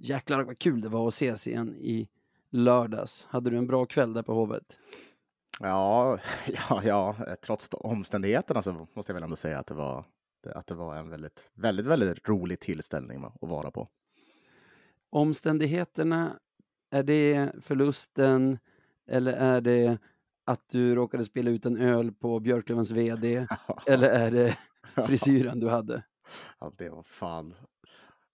[0.00, 2.08] Jäklar vad kul det var att ses igen i
[2.50, 3.26] lördags.
[3.30, 4.78] Hade du en bra kväll där på Hovet?
[5.60, 6.18] Ja,
[6.70, 10.04] ja, ja, trots omständigheterna så måste jag väl ändå säga att det var,
[10.54, 13.88] att det var en väldigt, väldigt, väldigt rolig tillställning att vara på.
[15.10, 16.38] Omständigheterna,
[16.90, 18.58] är det förlusten
[19.06, 19.98] eller är det
[20.44, 23.46] att du råkade spela ut en öl på Björklövens VD?
[23.86, 24.58] eller är det
[25.06, 26.02] frisyren du hade?
[26.58, 27.54] Ja, det var fan.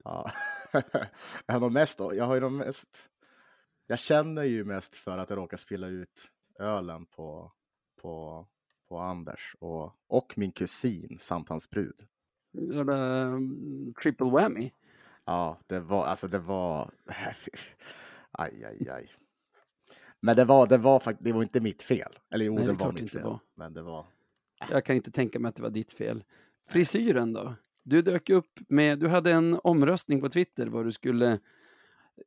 [0.04, 0.30] Ja.
[1.46, 3.08] jag, har mest, jag har ju de mest.
[3.86, 7.52] Jag känner ju mest för att jag råkar spela ut ölen på,
[8.02, 8.46] på,
[8.88, 12.06] på Anders och, och min kusin samt hans brud.
[12.56, 14.70] Um, triple whammy?
[15.24, 16.90] Ja, det var alltså det var.
[18.38, 19.10] Aj, aj, aj.
[20.20, 22.18] Men det var, det var det var inte mitt fel.
[22.30, 23.22] Eller jo, Nej, det, det var mitt fel.
[23.22, 23.40] Var.
[23.54, 24.06] Men det var.
[24.70, 26.24] Jag kan inte tänka mig att det var ditt fel.
[26.68, 27.54] Frisyren då?
[27.84, 31.40] Du dök upp med, du hade en omröstning på Twitter var du skulle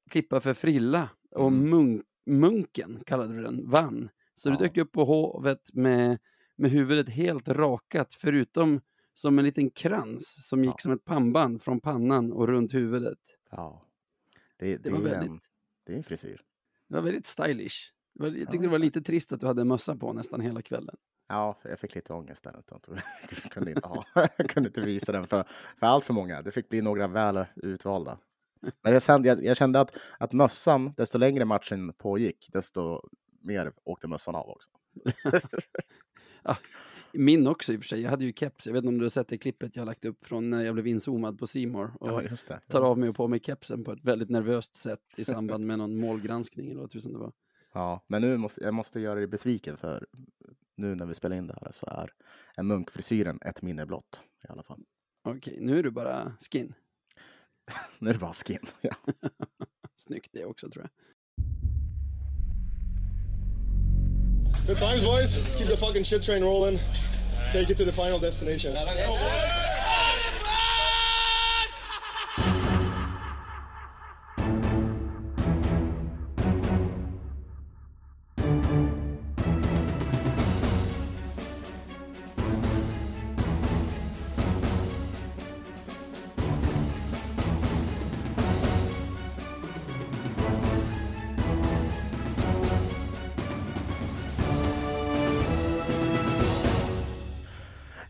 [0.10, 1.70] klippa för frilla och mm.
[1.70, 4.10] munk, munken, kallade du den, vann.
[4.36, 4.54] Så ja.
[4.54, 6.20] du dök upp på hovet med,
[6.56, 8.82] med huvudet helt rakat, förutom
[9.14, 10.78] som en liten krans som gick ja.
[10.80, 13.20] som ett pannband från pannan och runt huvudet.
[13.52, 13.86] Ja,
[14.58, 15.30] det, det, det var väldigt...
[15.30, 15.40] En,
[15.84, 16.42] det är en frisyr.
[16.88, 17.94] Det var väldigt stylish.
[18.14, 18.62] Jag tyckte ja.
[18.62, 20.96] det var lite trist att du hade mössa på nästan hela kvällen.
[21.28, 22.64] Ja, jag fick lite ångest där.
[23.44, 24.04] Jag kunde inte, ha,
[24.38, 25.44] jag kunde inte visa den för,
[25.80, 26.42] för allt för många.
[26.42, 28.18] Det fick bli några väl utvalda.
[28.82, 33.02] Men jag kände, jag, jag kände att, att mössan, desto längre matchen pågick, desto
[33.42, 34.70] mer åkte mössan av också.
[36.44, 36.58] ja,
[37.14, 38.02] min också i och för sig.
[38.02, 38.66] Jag hade ju keps.
[38.66, 40.66] Jag vet inte om du har sett det klippet jag har lagt upp från när
[40.66, 42.60] jag blev inzoomad på Simor och ja, just det.
[42.68, 45.78] tar av mig och på mig kepsen på ett väldigt nervöst sätt i samband med
[45.78, 47.32] någon målgranskning eller vad tusan det var.
[47.74, 50.08] Ja, men nu måste jag måste göra dig besviken för
[50.78, 52.14] nu när vi spelar in det här så är
[52.56, 54.84] en munkfrisyren ett minne blott i alla fall.
[55.24, 56.74] Okej, nu är du bara skin.
[58.00, 58.96] nu är det bara skin, ja.
[59.96, 60.92] Snyggt det också tror jag.
[64.68, 66.80] Good times boys, let's keep the fucking shit train rolling.
[67.54, 68.74] Take it to the final destination.
[68.74, 70.07] Yes,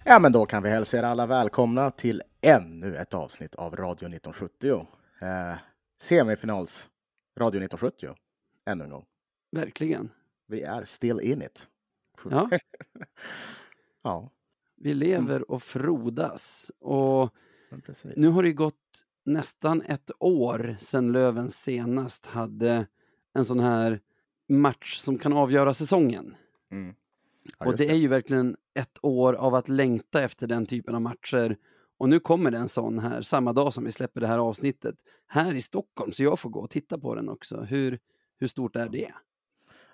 [0.10, 3.94] Ja, men då kan vi hälsa er alla välkomna till ännu ett avsnitt av Radio
[3.94, 4.88] 1970.
[5.22, 5.58] Eh,
[6.02, 6.90] semifinals
[7.38, 8.16] Radio 1970.
[8.66, 9.06] Ännu en gång.
[9.52, 10.10] Verkligen.
[10.46, 11.68] Vi är still in it.
[12.30, 12.50] Ja.
[14.02, 14.30] ja.
[14.76, 16.72] Vi lever och frodas.
[16.80, 17.34] Och
[18.16, 22.88] nu har det gått nästan ett år sedan Löven senast hade
[23.34, 24.00] en sån här
[24.48, 26.36] match som kan avgöra säsongen.
[26.72, 26.96] Mm.
[27.60, 30.96] Ja, och det, det, är ju verkligen ett år av att längta efter den typen
[30.96, 31.58] av matcher.
[31.98, 34.96] Och nu kommer det en sån här, samma dag som vi släpper det här avsnittet,
[35.28, 37.62] här i Stockholm, så jag får gå och titta på den också.
[37.62, 38.00] Hur,
[38.40, 39.12] hur stort är det?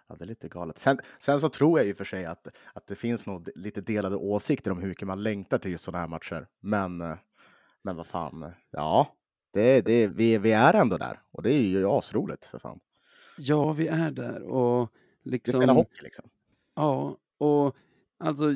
[0.08, 0.78] Ja, det är lite galet.
[0.80, 4.16] Sen, sen så tror jag och för sig att, att det finns nog lite delade
[4.16, 6.48] åsikter om hur mycket man längtar till just sådana här matcher.
[6.60, 6.98] Men,
[7.82, 9.16] men vad fan, ja,
[9.54, 12.80] det, det, vi, vi är ändå där och det är ju asroligt för fan.
[13.38, 14.90] Ja, vi är där och
[15.24, 15.60] liksom.
[15.60, 16.26] Vi spelar hockey liksom.
[16.76, 17.76] Ja, och
[18.20, 18.54] alltså,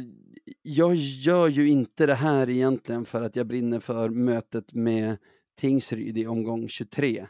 [0.61, 5.17] jag gör ju inte det här egentligen för att jag brinner för mötet med
[5.55, 7.27] Tingsryd i omgång 23.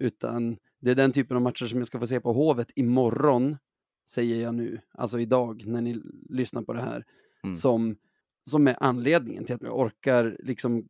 [0.00, 3.56] Utan det är den typen av matcher som jag ska få se på Hovet imorgon,
[4.08, 7.04] säger jag nu, alltså idag när ni lyssnar på det här,
[7.44, 7.54] mm.
[7.54, 7.96] som,
[8.50, 10.88] som är anledningen till att jag orkar liksom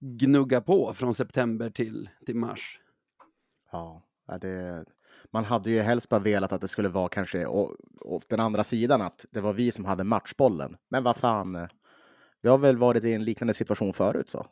[0.00, 2.80] gnugga på från september till, till mars.
[3.72, 4.02] Ja,
[4.40, 4.84] det,
[5.32, 8.64] man hade ju helst bara velat att det skulle vara kanske och, och den andra
[8.64, 10.76] sidan, att det var vi som hade matchbollen.
[10.88, 11.68] Men vad fan, eh,
[12.42, 14.46] vi har väl varit i en liknande situation förut så.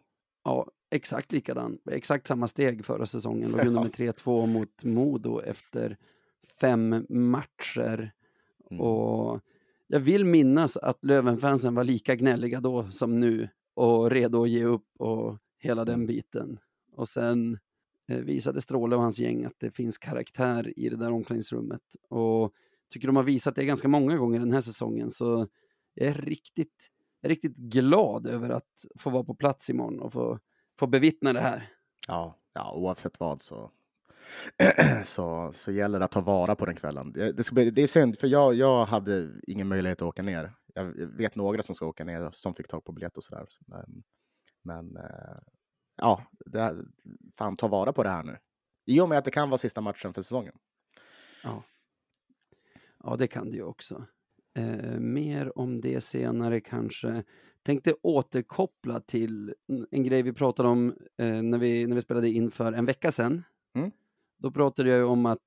[0.45, 1.79] Ja, exakt likadan.
[1.91, 3.51] Exakt samma steg förra säsongen.
[3.51, 5.97] Låg under med 3-2 mot Modo efter
[6.61, 8.13] fem matcher.
[8.71, 8.81] Mm.
[8.81, 9.41] Och
[9.87, 14.65] jag vill minnas att Lövenfansen var lika gnälliga då som nu och redo att ge
[14.65, 16.07] upp och hela den mm.
[16.07, 16.59] biten.
[16.97, 17.59] Och sen Eh,
[18.09, 21.83] Eh, visade Stråle och hans gäng att det finns karaktär i det där omklädningsrummet.
[22.09, 22.53] Och
[22.91, 25.11] tycker de har visat det ganska många gånger den här säsongen.
[25.11, 25.49] Så
[25.95, 26.91] jag är riktigt,
[27.23, 30.39] riktigt glad över att få vara på plats imorgon och få,
[30.79, 31.69] få bevittna det här.
[32.09, 33.71] Ja, ja oavsett vad så,
[35.05, 37.13] så, så gäller det att ta vara på den kvällen.
[37.13, 40.53] Det, ska bli, det är synd, för jag, jag hade ingen möjlighet att åka ner.
[40.75, 43.47] Jag vet några som ska åka ner som fick tag på biljett och sådär.
[43.67, 44.03] Men,
[44.63, 45.39] men eh,
[45.97, 46.85] ja, det,
[47.39, 48.39] fan ta vara på det här nu.
[48.87, 50.55] I och med att det kan vara sista matchen för säsongen.
[51.43, 51.63] Ja,
[53.05, 54.07] ja det kan det ju också.
[54.55, 57.25] Eh, mer om det senare kanske.
[57.63, 59.55] Tänkte återkoppla till
[59.91, 63.11] en grej vi pratade om eh, när, vi, när vi spelade in för en vecka
[63.11, 63.45] sedan.
[63.75, 63.91] Mm.
[64.39, 65.41] Då pratade jag ju om att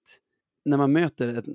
[0.65, 1.45] när man möter ett,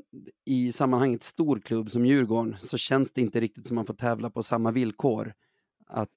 [0.45, 4.31] i sammanhanget stor klubb som Djurgården så känns det inte riktigt som man får tävla
[4.31, 5.35] på samma villkor.
[5.87, 6.11] Att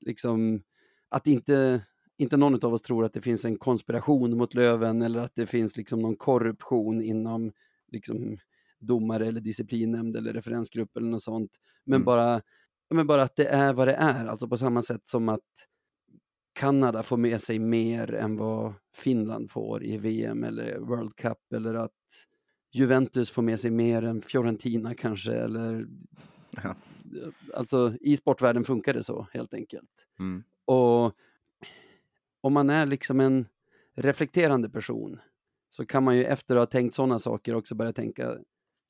[0.00, 0.62] liksom,
[1.08, 1.82] att inte,
[2.22, 5.46] inte någon av oss tror att det finns en konspiration mot Löven eller att det
[5.46, 7.52] finns liksom någon korruption inom
[7.88, 8.38] liksom,
[8.78, 11.50] domare eller disciplinnämnd eller referensgrupp eller något sånt.
[11.84, 12.04] Men, Mm.
[12.04, 12.42] bara,
[12.90, 15.40] men bara att det är vad det är, alltså på samma sätt som att
[16.52, 21.74] Kanada får med sig mer än vad Finland får i VM eller World Cup eller
[21.74, 21.90] att
[22.72, 25.86] Juventus får med sig mer än Fiorentina kanske eller
[26.62, 26.74] Ja.
[27.54, 29.90] alltså i sportvärlden funkar det så helt enkelt.
[30.18, 30.42] Mm.
[30.64, 31.12] Och
[32.42, 33.46] om man är liksom en
[33.94, 35.20] reflekterande person
[35.70, 38.36] så kan man ju efter att ha tänkt sådana saker också börja tänka,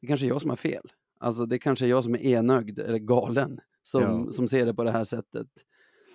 [0.01, 0.93] det kanske är jag som har fel.
[1.21, 4.33] Alltså det kanske är jag som är enögd eller galen som, Ja.
[4.33, 5.49] som ser det på det här sättet.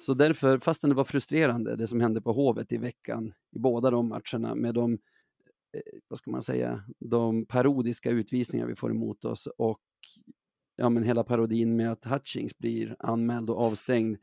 [0.01, 3.91] Så därför, fastän det var frustrerande det som hände på Hovet i veckan i båda
[3.91, 4.99] de matcherna med de, eh,
[6.07, 9.79] vad ska man säga, de parodiska utvisningar vi får emot oss och
[10.75, 14.17] ja, men hela parodin med att Hutchings blir anmäld och avstängd.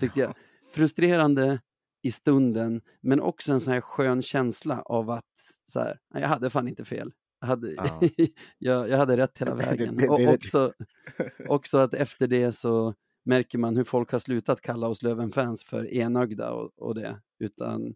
[0.00, 0.34] Tyckte jag
[0.72, 1.60] frustrerande
[2.02, 5.24] i stunden, men också en sån här skön känsla av att
[5.66, 7.12] så här, "Nej, jag hade fan inte fel.
[7.40, 8.00] Jag hade, Ja.
[8.58, 9.96] jag, jag hade rätt hela Det- det- vägen.
[9.96, 10.72] det- och det- också,
[11.48, 12.94] också att efter det så
[13.24, 17.94] märker man hur folk har slutat kalla oss Löven-fans för enögda och, och det, utan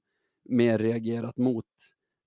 [0.48, 1.64] mer reagerat mot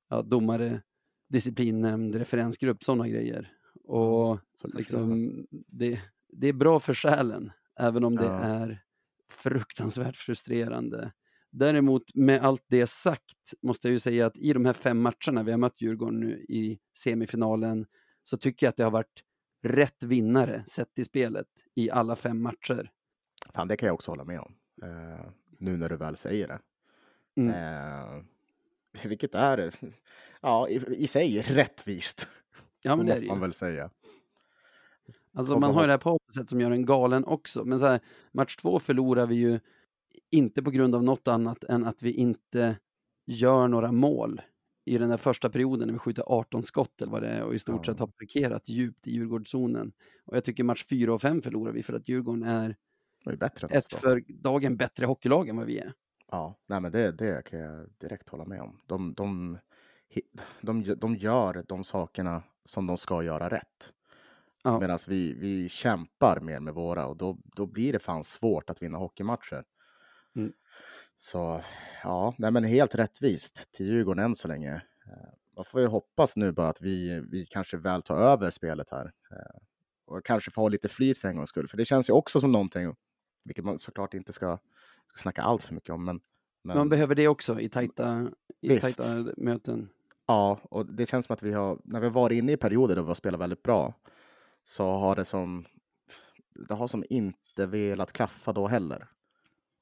[0.10, 0.82] ja, domare,
[1.30, 3.52] disciplinnämnd, referensgrupp, sådana grejer.
[3.84, 5.34] Och Så det liksom,
[5.68, 8.40] det, det är bra för själen, även om det Ja.
[8.40, 8.84] är
[9.32, 11.12] fruktansvärt frustrerande.
[11.52, 15.44] Däremot med allt det sagt måste jag ju säga att i de här fem matcherna
[15.44, 17.86] vi har mött Djurgården nu i semifinalen
[18.24, 19.24] så tycker jag att det har varit
[19.64, 22.92] rätt vinnare sett i spelet i alla fem matcher.
[23.54, 24.56] Fan, det kan jag också hålla med om.
[24.84, 25.26] Eh,
[25.58, 26.60] nu när du väl säger det.
[27.36, 27.56] Mm.
[27.56, 28.24] Eh,
[29.04, 29.74] vilket är,
[30.42, 32.30] ja, i, i sig rättvist.
[32.82, 33.90] Ja, men det måste man väl säga.
[35.34, 37.66] Alltså man har ju det här på opposite som gör en galen också.
[37.66, 38.00] Men så här,
[38.32, 39.60] match två förlorar vi ju
[40.32, 42.78] inte på grund av något annat än att vi inte
[43.26, 44.42] gör några mål
[44.86, 47.56] i den där första perioden när vi skjuter 18 skott eller vad det är och
[47.56, 47.94] i stort Ja.
[47.94, 49.92] sett har parkerat djupt i Djurgårdszonen.
[50.26, 52.76] Och jag tycker match fyra och fem förlorar vi för att Djurgården är
[53.26, 55.94] är ett för dagen bättre hockeylag än vad vi är.
[56.32, 58.80] Ja, nej men det, det kan jag direkt hålla med om.
[58.86, 59.58] De, de,
[60.62, 63.94] de, de gör de sakerna som de ska göra rätt.
[64.64, 64.80] Ja.
[64.80, 68.82] Medan vi, vi kämpar mer med våra och då, då blir det fan svårt att
[68.82, 69.64] vinna hockeymatcher.
[70.36, 70.54] Mm.
[71.16, 71.62] Så
[72.04, 74.76] ja, nej men helt rättvist till Djurgården än så länge.
[75.06, 78.90] Eh, Man får ju hoppas nu bara att vi, vi kanske väl tar över spelet
[78.92, 79.06] här.
[79.32, 79.62] Eh,
[80.06, 81.68] Och kanske får ha lite flyt för en gångs skull.
[81.68, 82.96] För det känns ju också som någonting,
[83.44, 84.58] vilket man såklart inte ska,
[85.08, 86.06] ska snacka allt för mycket om.
[86.06, 86.20] Men,
[86.64, 88.32] men Man behöver det också i tajta,
[88.62, 88.98] i Visst.
[88.98, 89.90] tajta möten.
[90.28, 92.96] Ja, och det känns som att vi har, när vi har varit inne i perioder
[92.96, 93.94] då vi har spelat väldigt bra,
[94.64, 95.66] så har det som,
[96.68, 99.08] det har som inte velat klaffa då heller.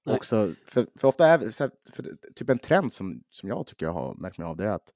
[0.07, 0.15] Nej.
[0.15, 1.39] Också, för, för ofta är
[1.91, 4.71] för, typ en trend som, som jag tycker jag har märkt mig av det är
[4.71, 4.93] att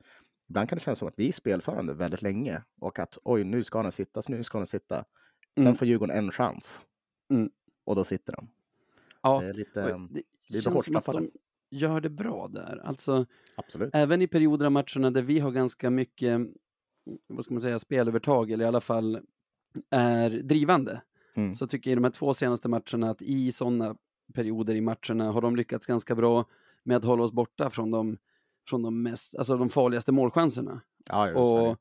[0.50, 3.64] ibland kan det kännas som att vi är spelförande väldigt länge och att oj, nu
[3.64, 5.06] ska den sitta, nu ska den sitta.
[5.56, 5.76] Sen Mm.
[5.76, 6.86] får Djurgården en chans
[7.30, 7.50] Mm.
[7.84, 8.48] och då sitter de.
[9.22, 11.32] Ja, Det är lite, och det lite känns hårt som att de
[11.70, 12.82] gör det bra där.
[12.86, 13.90] Alltså, absolut.
[13.94, 16.42] även i perioder av matcherna där vi har ganska mycket,
[17.28, 19.20] vad ska man säga, spelövertag eller i alla fall
[19.90, 21.02] är drivande.
[21.34, 21.54] Mm.
[21.54, 23.96] Så tycker jag i de här två senaste matcherna att i sådana
[24.32, 26.46] perioder i matcherna har de lyckats ganska bra
[26.84, 28.18] med att hålla oss borta från de,
[28.68, 30.82] från de, mest, alltså de farligaste målchanserna.
[31.10, 31.40] Ja.
[31.40, 31.78] Och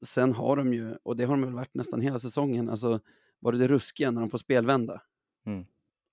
[0.00, 3.00] sen har de ju, och det har de väl varit nästan hela säsongen, alltså
[3.40, 5.02] varit det ruskiga när de får spelvända.
[5.46, 5.64] Mm.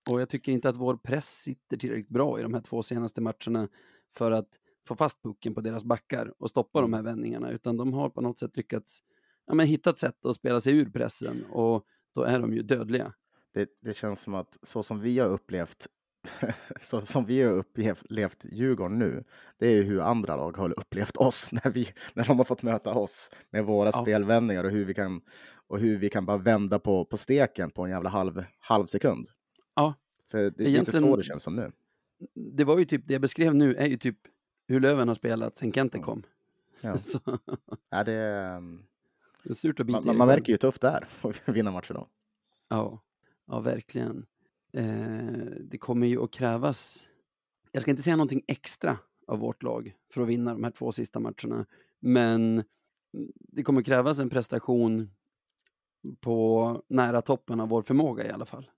[0.10, 3.22] Och jag tycker inte att vår press sitter tillräckligt bra i de här två senaste
[3.22, 3.68] matcherna
[4.16, 4.50] för att
[4.88, 7.12] få fast pucken på deras backar och stoppa de här Mm.
[7.12, 9.04] vändningarna, utan de har på något sätt lyckats
[9.46, 11.86] ja, men hitta ett sätt att spela sig ur pressen och
[12.16, 13.14] då är de ju dödliga.
[13.54, 15.88] Det, det känns som att så som vi har upplevt
[16.82, 19.24] så som vi har upplevt Djurgården nu,
[19.58, 22.62] det är ju hur andra lag har upplevt oss när, vi, när de har fått
[22.62, 24.02] möta oss med våra Ja.
[24.02, 25.22] spelvändningar och hur vi kan
[25.68, 29.30] och hur vi kan bara vända på, på steken på en jävla halv, halv sekund.
[29.76, 29.94] Ja.
[30.32, 31.72] För det, det är inte så det känns som nu.
[32.36, 34.18] Det var ju typ, det jag beskrev nu är ju typ
[34.68, 36.04] hur Löven har spelat sen Kente Ja.
[36.04, 36.24] kom.
[36.82, 36.96] Ja.
[37.90, 38.12] Ja, det,
[39.44, 41.72] det är surt att bita man, man, märker ju hur tufft det är att vinna
[41.72, 42.08] matcher då.
[42.70, 43.02] Ja,
[43.48, 44.26] ja verkligen.
[44.74, 47.08] Eh, det kommer ju att krävas,
[47.72, 48.98] jag ska inte säga någonting extra,
[49.28, 51.66] av vårt lag för att vinna de här två sista matcherna.
[52.00, 52.64] Men
[53.34, 55.10] det kommer krävas en prestation
[56.20, 58.70] på nära toppen av vår förmåga i alla fall.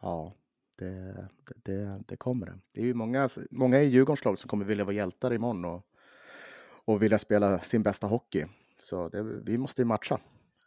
[0.00, 0.34] Ja,
[0.76, 2.58] det, det, det kommer det.
[2.72, 5.86] Det är ju många, många i Djurgårdens lag som kommer vilja vara hjältar imorgon och,
[6.84, 8.46] och vilja spela sin bästa hockey.
[8.78, 10.20] Så det, vi måste ju matcha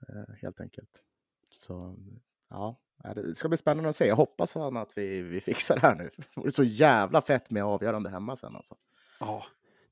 [0.08, 1.02] eh, helt enkelt.
[1.52, 1.96] Så
[2.50, 2.76] ja,
[3.16, 4.08] det ska bli spännande att se.
[4.08, 6.10] Jag hoppas att vi, vi fixar det här nu.
[6.18, 8.76] Det vore så jävla fett med avgörande hemma sen alltså.
[9.20, 9.46] Ja,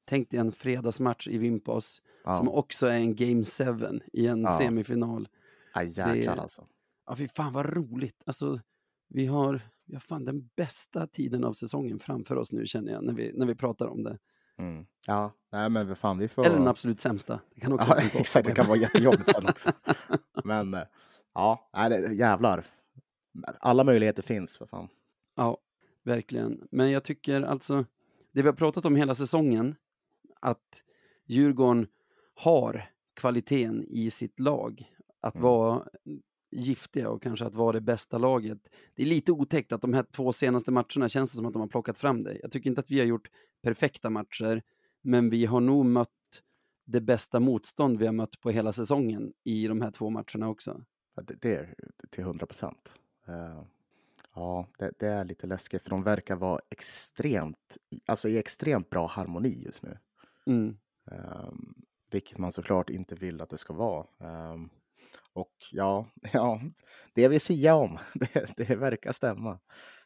[0.05, 2.35] tänk dig en fredagsmatch i Vimpos ja.
[2.35, 4.57] som också är en Game 7 i en ja.
[4.57, 5.27] semifinal.
[5.73, 6.67] Ja, jäklar alltså.
[7.07, 8.23] Ja, fy fan vad roligt.
[8.25, 8.59] Alltså,
[9.07, 13.03] vi har, vi har fan den bästa tiden av säsongen framför oss nu känner jag
[13.03, 14.17] när vi, när vi pratar om det.
[14.57, 14.85] Mm.
[15.07, 16.45] Ja, nej men fan vi får...
[16.45, 17.39] Eller den absolut sämsta.
[17.55, 19.71] Det kan också ja, exakt, det kan vara jättejobbigt sen också.
[20.43, 20.83] men eh,
[21.33, 22.65] ja, nej, det, jävlar.
[23.43, 24.87] Alla möjligheter finns för fan.
[25.35, 25.57] Ja,
[26.03, 26.67] verkligen.
[26.71, 27.85] Men jag tycker alltså,
[28.31, 29.75] det vi har pratat om hela säsongen,
[30.39, 30.83] att
[31.25, 31.87] Djurgården
[32.33, 34.91] har kvaliteten i sitt lag.
[35.21, 35.43] Att mm.
[35.43, 35.83] vara
[36.51, 38.59] giftiga och kanske att vara det bästa laget.
[38.93, 41.59] Det är lite otäckt att de här två senaste matcherna känns det som att de
[41.59, 42.39] har plockat fram det.
[42.41, 43.29] Jag tycker inte att vi har gjort
[43.61, 44.63] perfekta matcher,
[45.01, 46.09] men vi har nog mött
[46.85, 50.83] det bästa motstånd vi har mött på hela säsongen i de här två matcherna också.
[51.23, 51.75] Det, det är
[52.09, 52.93] till hundra procent.
[53.29, 53.63] Uh,
[54.33, 59.07] ja, det, det, är lite läskigt för de verkar vara extremt, alltså i extremt bra
[59.07, 59.97] harmoni just nu.
[60.45, 60.77] Mm.
[61.11, 61.75] Um,
[62.11, 64.07] vilket man såklart inte vill att det ska vara.
[64.53, 64.69] Um,
[65.33, 66.61] och ja, ja,
[67.13, 69.59] det vi säger om, det, det verkar stämma.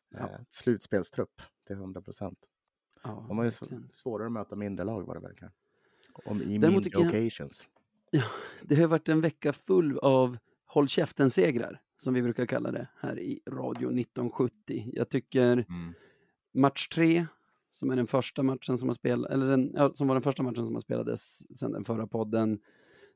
[0.10, 0.20] Ja.
[0.20, 2.40] Eh, slutspelstrupp till 100 procent.
[3.04, 3.52] Ja, De har ju
[3.92, 5.52] svårare att möta mindre lag vad det verkar.
[6.26, 7.68] Om i mindre occasions.
[8.12, 8.28] Jag, ja,
[8.64, 13.20] det har varit en vecka full av håll käften-segrar, som vi brukar kalla det här
[13.20, 14.90] i Radio 1970.
[14.94, 15.94] Jag tycker mm.
[16.54, 17.26] match tre,
[17.70, 20.44] som är den första matchen som har spelat, eller den, ja, som var den första
[20.44, 22.60] matchen som har spelades sedan den förra podden,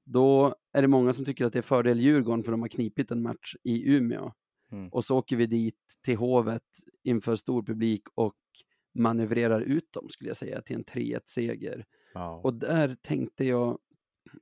[0.03, 3.11] då är det många som tycker att det är fördel Djurgården för de har knipit
[3.11, 4.31] en match i Umeå.
[4.71, 4.89] Mm.
[4.89, 6.63] Och så åker vi dit till Hovet
[7.03, 8.37] inför stor publik och
[8.93, 11.85] manövrerar ut dem, skulle jag säga, till en 3-1-seger.
[12.15, 12.45] Wow.
[12.45, 13.79] Och där tänkte jag,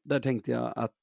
[0.03, 0.95] där tänkte jag att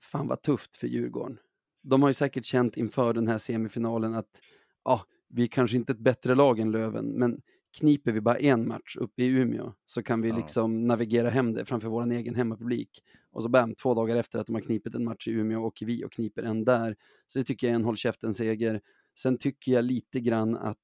[0.00, 1.38] fan vad tufft för Djurgården.
[1.84, 4.40] De har ju säkert känt inför den här semifinalen att
[4.84, 7.40] ja, vi är kanske inte ett bättre lag än Löven, men
[7.78, 10.36] kniper vi bara en match uppe i Umeå så kan vi ja.
[10.36, 13.02] liksom navigera hem det framför vår egen hemmapublik.
[13.30, 15.86] Och så bam, två dagar efter att de har knipit en match i Umeå åker
[15.86, 16.96] vi och kniper en där.
[17.26, 18.80] Så det tycker jag är en håll käften-seger.
[19.18, 20.78] Sen tycker jag lite grann att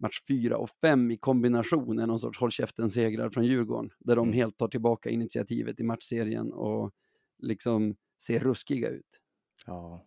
[0.00, 4.28] match fyra och fem i kombination är någon sorts håll käften-segrar från Djurgården, där de
[4.28, 4.34] mm.
[4.34, 6.90] helt tar tillbaka initiativet i matchserien och
[7.38, 9.20] liksom ser ruskiga ut.
[9.66, 10.04] Ja,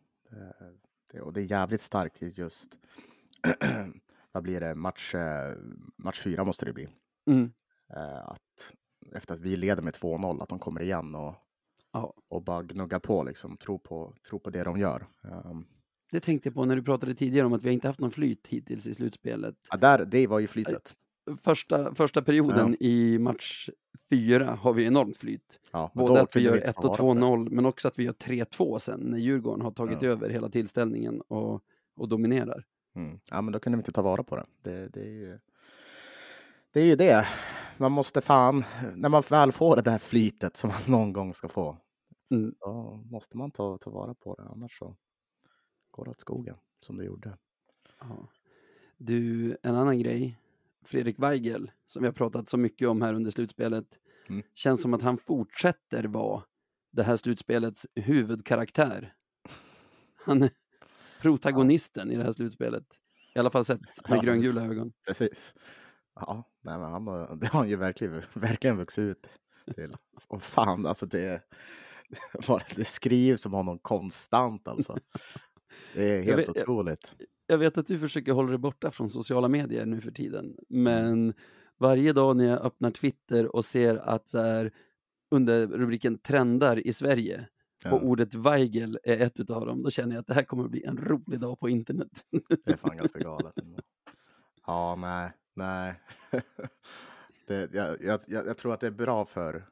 [1.11, 2.75] det, och det är jävligt starkt just
[4.31, 5.57] vad blir det, match, eh,
[5.97, 6.89] match fyra måste det bli.
[7.25, 7.53] Mm.
[7.95, 8.73] Eh, att
[9.11, 11.35] efter att vi leder med 2-0, att de kommer igen och,
[11.93, 12.13] ja.
[12.27, 15.07] och bara gnuggar på, liksom, tro på, tro på det de gör.
[15.21, 15.65] Um,
[16.11, 18.47] det tänkte jag på när du pratade tidigare om att vi inte haft någon flyt
[18.47, 19.55] hittills i slutspelet.
[19.71, 20.95] Ja, där, det var ju flytet.
[21.41, 22.87] Första, första perioden ja.
[22.87, 23.69] i match
[24.09, 25.59] fyra har vi enormt flyt.
[25.71, 29.00] Ja, Både att vi gör 1 och 2-0, men också att vi gör 3-2 sen
[29.00, 30.09] när Djurgården har tagit ja.
[30.09, 31.63] över hela tillställningen och,
[31.95, 32.65] och dominerar.
[32.95, 33.19] Mm.
[33.25, 34.45] Ja, men då kunde vi inte ta vara på det.
[34.62, 35.39] Det, det, är ju,
[36.71, 37.27] det är ju det.
[37.77, 38.63] Man måste fan,
[38.95, 41.77] när man väl får det där flytet som man någon gång ska få,
[42.31, 42.55] mm.
[42.59, 44.43] då måste man ta, ta vara på det.
[44.43, 44.95] Annars så
[45.91, 47.38] går det åt skogen som det gjorde.
[48.00, 48.27] Ja.
[48.97, 50.38] Du, en annan grej.
[50.85, 53.85] Fredrik Weigel, som vi har pratat så mycket om här under slutspelet,
[54.29, 54.43] mm.
[54.55, 56.43] känns som att han fortsätter vara
[56.91, 59.13] det här slutspelets huvudkaraktär.
[60.25, 60.49] Han,
[61.21, 62.13] protagonisten ja.
[62.13, 62.83] i det här slutspelet.
[63.35, 64.93] I alla fall sett med ja, gröngula ögon.
[65.07, 65.53] Precis.
[66.15, 69.27] Ja, nej, men han har, det har han ju verkligen, verkligen vuxit ut
[69.75, 69.95] till.
[70.27, 71.41] Och fan, alltså det,
[72.75, 74.97] det skrivs om honom konstant alltså.
[75.93, 77.15] Det är helt jag vet, otroligt.
[77.17, 80.57] Jag, jag, vet att du försöker hålla dig borta från sociala medier nu för tiden,
[80.69, 81.33] men mm.
[81.79, 84.71] varje dag när jag öppnar Twitter och ser att så här,
[85.31, 87.47] under rubriken trendar i Sverige
[87.83, 87.91] Ja.
[87.91, 89.83] Och ordet Weigel är ett av dem.
[89.83, 92.25] Då känner jag att det här kommer att bli en rolig dag på internet.
[92.65, 93.53] Det är fan ganska galet.
[94.65, 95.95] Ja, nej, nej.
[97.47, 99.65] Det, jag, jag, jag, tror att det är bra för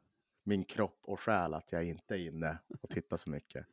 [0.43, 3.65] min kropp och själ att jag inte är inne och tittar så mycket.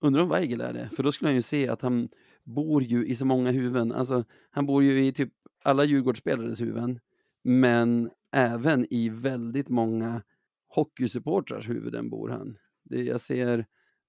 [0.00, 0.90] Undrar om Weigel är det?
[0.96, 2.08] För då skulle han ju se att han
[2.44, 3.92] bor ju i så många huvuden.
[3.92, 5.32] Alltså, han bor ju i typ
[5.62, 7.00] alla Djurgårdsspelares huvuden,
[7.42, 10.22] men även i väldigt många
[10.68, 12.58] hockeysupportrars huvuden bor han.
[12.84, 13.66] Det, jag ser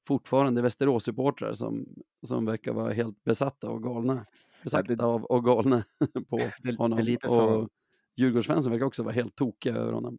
[0.08, 1.86] fortfarande Västerås-supportrar som,
[2.28, 4.26] som verkar vara helt besatta och galna.
[4.64, 5.84] Besatta ja, det, av och galna
[6.30, 6.98] på det, honom.
[6.98, 7.70] Det är lite och, som,
[8.16, 10.18] Djurgårdsfansen verkar också vara helt tokiga över honom.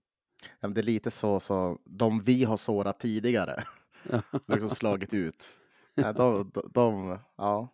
[0.60, 3.64] Ja, det är lite så, så de vi har sårat tidigare,
[4.46, 5.52] liksom slagit ut.
[5.94, 7.68] Ja, de, de, de, ja,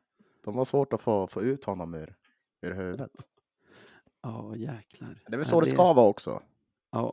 [0.49, 2.15] de har svårt att få, få ut honom ur,
[2.63, 3.11] ur huvudet.
[4.23, 5.23] Ja, jäklar.
[5.27, 6.43] Det är väl Ja, så det ska vara också.
[6.93, 7.13] Ja,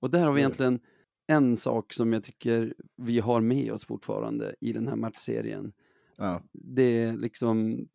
[0.00, 0.80] och där har vi egentligen
[1.26, 5.72] en sak som jag tycker vi har med oss fortfarande i den här matchserien.
[6.16, 6.42] Ja.
[6.52, 7.88] Det är liksom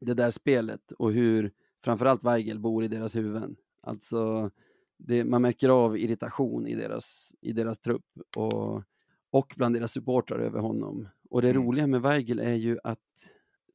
[0.00, 1.52] det där spelet och hur
[1.84, 3.56] framförallt Weigel bor i deras huvuden.
[3.80, 4.50] Alltså,
[4.96, 8.04] det, man märker av irritation i deras, i deras trupp
[8.36, 8.82] och,
[9.30, 11.08] och bland deras supportrar över honom.
[11.30, 11.62] Och det Mm.
[11.62, 13.00] roliga med Weigel är ju att,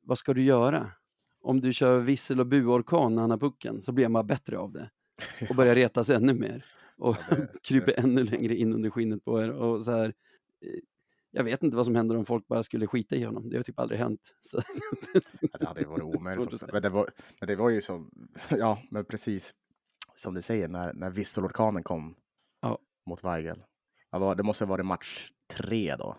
[0.04, 0.92] vad ska du göra?
[1.42, 4.72] Om du kör vissel och buorkan när han har pucken så blir bara bättre av
[4.72, 4.90] det
[5.50, 6.66] och börjar retas ännu mer
[6.98, 7.18] och
[7.64, 9.50] kryper ännu längre in under skinnet på er.
[9.52, 10.06] Och så här,
[10.62, 10.80] eh,
[11.32, 13.50] jag vet inte vad som händer om folk bara skulle skita i honom.
[13.50, 14.22] Det har typ aldrig hänt.
[14.42, 14.62] Så,
[15.42, 16.64] Ja, Det hade varit omöjligt.
[16.74, 18.12] Men det, var, men det var ju som,
[18.50, 19.54] ja, men precis
[20.16, 22.16] som du säger, när, när visselorkanen kom
[22.62, 22.80] Ja.
[23.06, 23.64] mot Weigel.
[24.38, 26.18] Det måste ha varit match tre då.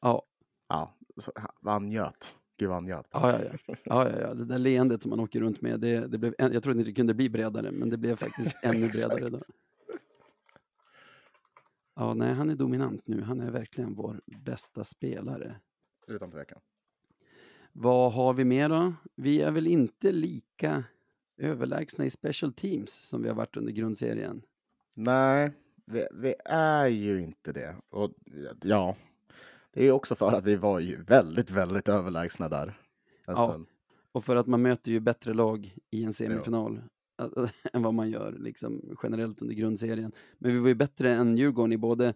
[0.00, 0.22] ja,
[0.68, 1.32] Ja, så,
[1.64, 2.34] han njöt.
[2.60, 3.06] Njöt.
[3.10, 3.74] ja, ja, ja.
[3.84, 4.34] ja, ja, ja.
[4.34, 6.94] Det där leendet som man åker runt med, det, det blev, jag trodde inte det
[6.94, 9.30] kunde bli bredare, men det blev faktiskt ännu bredare.
[9.30, 9.42] Då.
[11.94, 13.22] Ja, nej, han är dominant nu.
[13.22, 15.56] Han är verkligen vår bästa spelare.
[16.06, 16.60] Utan tvekan.
[17.72, 18.94] Vad har vi mer då?
[19.14, 20.84] Vi är väl inte lika
[21.36, 24.42] överlägsna i special teams som vi har varit under grundserien.
[24.94, 25.52] Nej,
[25.84, 27.76] vi, vi är ju inte det.
[27.88, 28.10] Och
[28.62, 28.96] ja,
[29.74, 32.78] det är också för att vi var ju väldigt, väldigt överlägsna där.
[33.26, 33.34] Ja.
[33.48, 33.66] stund.
[34.12, 36.82] Och för att man möter ju bättre lag i en semifinal
[37.72, 40.12] än vad man gör liksom, generellt under grundserien.
[40.38, 42.14] Men vi var ju bättre än Djurgården i både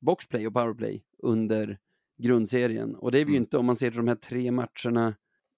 [0.00, 1.78] boxplay och powerplay under
[2.18, 2.94] grundserien.
[2.94, 3.42] Och det är vi ju Mm.
[3.42, 5.14] inte om man ser till de här tre matcherna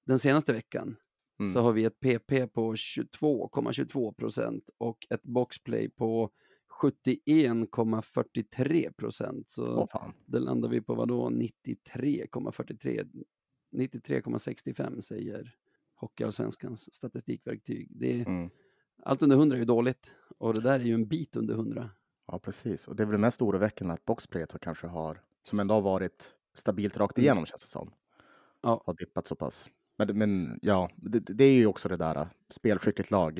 [0.06, 0.96] den senaste veckan.
[1.40, 1.52] Mm.
[1.52, 6.30] Så har vi ett PP på 22,22 procent och ett boxplay på
[6.82, 9.50] 71,43 procent.
[9.50, 10.12] Så Åh fan.
[10.26, 11.28] det landar vi på vad då?
[11.30, 13.08] 93,43.
[13.76, 15.54] 93,65 säger
[15.94, 17.88] Hockeyallsvenskans statistikverktyg.
[17.90, 18.50] Det är, Mm.
[19.02, 21.90] Allt under 100 är ju dåligt och det där är ju en bit under 100.
[22.26, 22.88] Ja, precis.
[22.88, 26.96] Och det är väl mest oroväckande att boxplayet kanske har, som ändå har varit stabilt
[26.96, 27.24] rakt Mm.
[27.24, 27.92] igenom känns det som.
[28.62, 28.82] Ja.
[28.86, 29.70] Har dippat så pass.
[29.98, 33.38] Men, det- men ja, det, det är ju också det där äh, spelskickligt lag.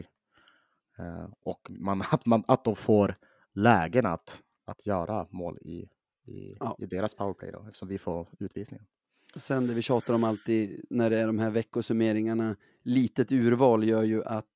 [0.99, 3.15] Eh, och man, att, man, att de får
[3.53, 5.89] lägen att, att göra mål i,
[6.27, 6.77] i, Ja.
[6.79, 8.85] i deras powerplay då, eftersom vi får utvisningar.
[9.37, 14.03] Sen det vi tjatar om alltid när det är de här veckosummeringarna, litet urval gör
[14.03, 14.47] ju att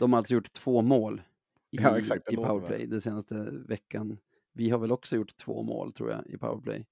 [0.00, 1.22] de alltså gjort två mål
[1.70, 2.90] i, Ja, exakt, i powerplay väl.
[2.90, 3.34] den senaste
[3.68, 4.18] veckan.
[4.52, 6.86] Vi har väl också gjort två mål tror jag i powerplay.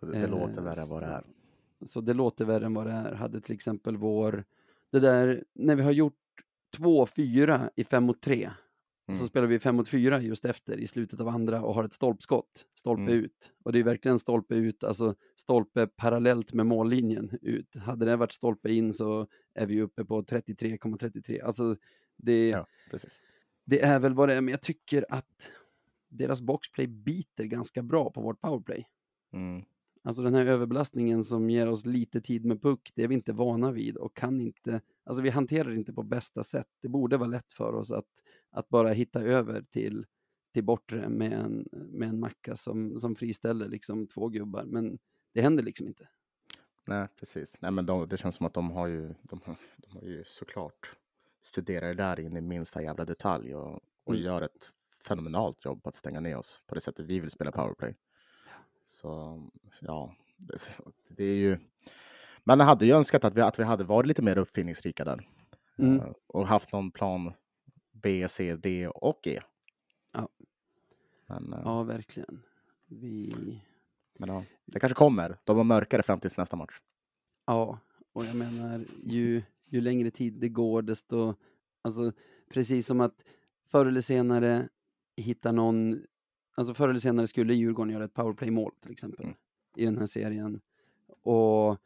[0.00, 1.24] Så det, det Eh, låter värre än vad det så- är.
[1.86, 3.14] Så det låter värre än vad det är.
[3.14, 4.44] Hade till exempel vår,
[4.90, 6.14] det där, när vi har gjort
[6.76, 8.20] 2-4 i 5 mot
[9.06, 9.28] 3, så Mm.
[9.28, 12.66] spelar vi 5 mot 4 just efter i slutet av andra och har ett stolpskott,
[12.74, 13.24] stolpe Mm.
[13.24, 13.52] ut.
[13.64, 17.76] Och det är verkligen stolpe ut, alltså stolpe parallellt med mållinjen ut.
[17.76, 21.40] Hade det varit stolpe in så är vi uppe på 33,33.
[21.40, 21.76] Alltså
[22.16, 22.66] det, Ja,
[23.64, 25.50] det är väl vad det är, men jag tycker att
[26.08, 28.88] deras boxplay biter ganska bra på vårt powerplay.
[29.32, 29.64] Mm.
[30.06, 33.32] Alltså den här överbelastningen som ger oss lite tid med puck, det är vi inte
[33.32, 36.66] vana vid och kan inte, alltså vi hanterar det inte på bästa sätt.
[36.82, 38.04] Det borde vara lätt för oss att,
[38.54, 40.06] att bara hitta över till,
[40.52, 44.98] till bortre med en, med en macka som, som friställer liksom två gubbar, men
[45.32, 46.08] det händer liksom inte.
[46.86, 47.56] Nej, precis.
[47.60, 50.24] Nej, men de, det känns som att de har ju, de, har- de har ju
[50.24, 50.96] såklart
[51.40, 54.22] studerat det där in i minsta jävla detalj och, och Mm.
[54.26, 54.70] gör ett
[55.08, 57.96] fenomenalt jobb på att stänga ner oss på det sättet vi vill spela powerplay.
[58.86, 59.42] Så
[59.80, 60.70] ja, det,
[61.08, 61.58] det är ju.
[62.44, 65.28] Man hade ju önskat att vi, att vi hade varit lite mer uppfinningsrika där
[65.78, 66.00] Mm.
[66.00, 67.32] eh, och haft någon plan
[68.04, 69.40] B, C, D och E.
[70.12, 70.28] Ja.
[71.26, 72.42] Men, eh, Ja, verkligen.
[72.86, 73.34] Vi,
[74.18, 75.36] men ja, det kanske kommer.
[75.44, 76.80] De var mörkare fram tills nästa match.
[77.46, 77.78] Ja,
[78.12, 81.34] och jag menar ju, ju längre tid det går desto,
[81.82, 82.12] alltså
[82.48, 83.14] precis som att
[83.70, 84.68] förr eller senare
[85.16, 86.02] hitta någon,
[86.54, 89.36] alltså förr eller senare skulle Djurgården göra ett powerplay-mål till exempel Mm.
[89.76, 90.60] i den här serien.
[91.22, 91.78] Och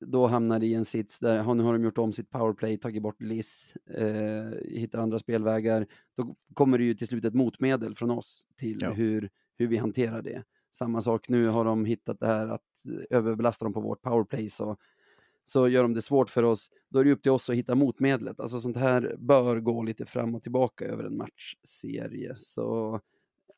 [0.00, 3.22] då hamnar i en sits där, nu har de gjort om sitt powerplay, tagit bort
[3.22, 5.86] Liss, eh, hittar andra spelvägar.
[6.16, 8.92] Då kommer det ju till slut ett motmedel från oss till Ja.
[8.92, 10.44] hur, hur vi hanterar det.
[10.72, 12.62] Samma sak nu har de hittat det här att
[13.10, 14.76] överbelasta dem på vårt powerplay så,
[15.44, 16.70] så gör de det svårt för oss.
[16.88, 18.40] Då är det upp till oss att hitta motmedlet.
[18.40, 22.34] Alltså sånt här bör gå lite fram och tillbaka över en matchserie.
[22.36, 23.00] Så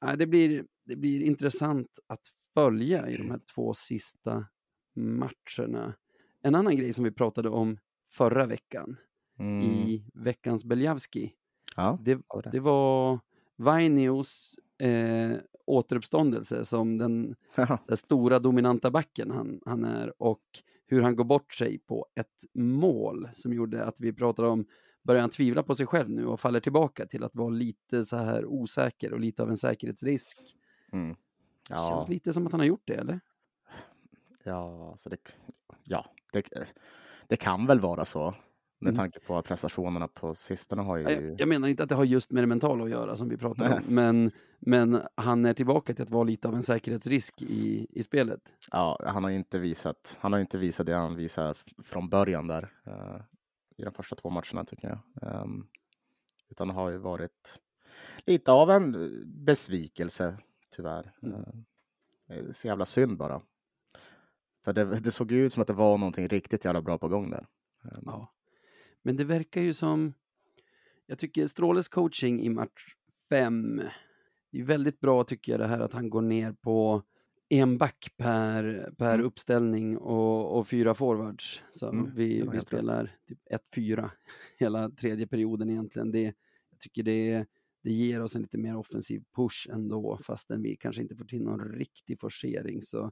[0.00, 2.20] ja, det, blir, det blir intressant att
[2.54, 4.46] följa i de här två sista
[4.96, 5.94] matcherna.
[6.44, 7.78] En annan grej som vi pratade om
[8.10, 8.96] förra veckan
[9.38, 9.62] Mm.
[9.62, 11.32] i veckans Beljavski
[11.76, 12.50] Ja, det, var det.
[12.50, 13.20] det var
[13.56, 15.32] Vainios eh,
[15.66, 17.34] återuppståndelse som den
[17.88, 20.42] den stora dominanta backen han, han är och
[20.86, 24.66] hur han går bort sig på ett mål som gjorde att vi pratade om,
[25.02, 28.16] börjar han tvivla på sig själv nu och faller tillbaka till att vara lite så
[28.16, 30.38] här osäker och lite av en säkerhetsrisk.
[30.92, 31.16] Mm.
[31.70, 33.20] Ja, känns lite som att han har gjort det, eller?
[34.44, 35.16] Ja, så det,
[35.84, 36.44] ja det,
[37.28, 38.34] det kan väl vara så.
[38.80, 38.96] Med Mm.
[38.96, 41.02] tanke på att prestationerna på sistone har ju...
[41.02, 43.36] Jag, jag menar inte att det har just med det mentala att göra som vi
[43.36, 47.86] pratade om, men, men han är tillbaka till att vara lite av en säkerhetsrisk i,
[47.90, 48.40] i spelet.
[48.70, 52.46] Ja, han har inte visat, han har inte visat det han visade f- från början
[52.46, 52.72] där.
[52.86, 53.20] eh,
[53.76, 54.98] I de första två matcherna tycker jag.
[55.42, 55.66] Ehm,
[56.50, 57.60] utan har ju varit
[58.26, 60.38] lite av en eh, besvikelse
[60.76, 61.12] tyvärr.
[61.22, 61.64] Mm.
[62.28, 63.42] Är så jävla synd bara.
[64.64, 67.08] För det, det såg ju ut som att det var någonting riktigt jävla bra på
[67.08, 67.46] gång där.
[67.84, 68.32] Ehm, Ja.
[69.02, 70.14] Men det verkar ju som,
[71.06, 72.94] jag tycker Stråles coaching i match
[73.28, 73.82] fem,
[74.50, 77.02] det är väldigt bra tycker jag det här att han går ner på
[77.48, 79.26] en back per, per Mm.
[79.26, 81.62] uppställning och, och fyra forwards.
[81.72, 83.38] Så Mm, vi, vi spelar typ
[83.76, 84.10] 1-4
[84.58, 86.10] hela tredje perioden egentligen.
[86.12, 86.22] Det,
[86.70, 87.46] jag tycker det,
[87.82, 91.42] det ger oss en lite mer offensiv push ändå, fastän vi kanske inte får till
[91.42, 93.10] någon riktig forcering så,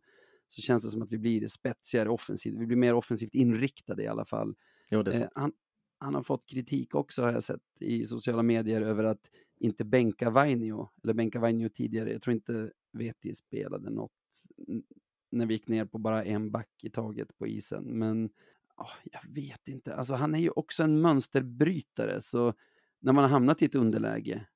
[0.53, 2.55] så känns det som att vi blir spetsigare offensivt.
[2.59, 4.55] Vi blir mer offensivt inriktade i alla fall.
[4.91, 5.53] Jo, Eh, han,
[5.99, 10.31] han har fått kritik också har jag sett i sociala medier över att inte bänka
[10.31, 12.13] Vainio, eller bänka Vainio tidigare.
[12.13, 14.13] Jag tror inte Veti spelade något
[15.31, 17.85] när vi gick ner på bara en back i taget på isen.
[17.85, 18.31] Men
[18.75, 22.55] ah, jag vet inte, alltså han är ju också en mönsterbrytare så
[23.01, 24.47] när man har hamnat i ett underläge,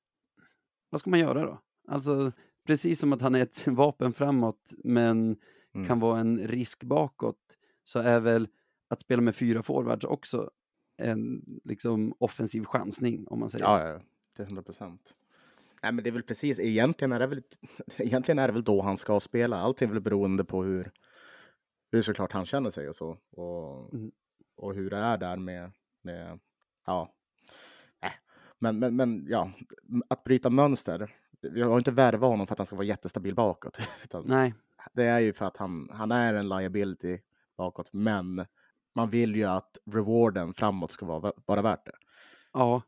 [0.89, 1.61] vad ska man göra då?
[1.87, 2.31] Alltså
[2.67, 5.37] precis som att han är ett vapen framåt men
[5.77, 5.87] Mm.
[5.87, 8.47] kan vara en risk bakåt så är väl
[8.87, 10.51] att spela med fyra forwards också
[10.97, 13.65] en liksom offensiv chansning om man säger.
[13.65, 14.01] Ja, ja.
[14.35, 15.13] Till 100 procent.
[15.83, 17.43] Nej, men det är väl precis, egentligen är det väl,
[17.97, 19.57] egentligen är det väl då han ska spela.
[19.57, 20.91] Allting är väl beroende på hur,
[21.91, 23.17] hur såklart han känner sig och så.
[23.31, 24.11] Och, Mm.
[24.55, 26.39] och hur det är där med, med
[26.85, 27.13] ja.
[28.01, 28.11] Äh.
[28.59, 29.51] Men, men, men ja,
[30.07, 31.15] att bryta mönster.
[31.41, 33.79] Vi har inte värvat honom för att han ska vara jättestabil bakåt.
[34.03, 34.53] Utan Nej,
[34.93, 37.19] det är ju för att han, han är en liability
[37.57, 37.93] bakåt.
[37.93, 38.45] Men
[38.95, 41.91] man vill ju att rewarden framåt ska vara, vara värt det.
[42.53, 42.81] ja.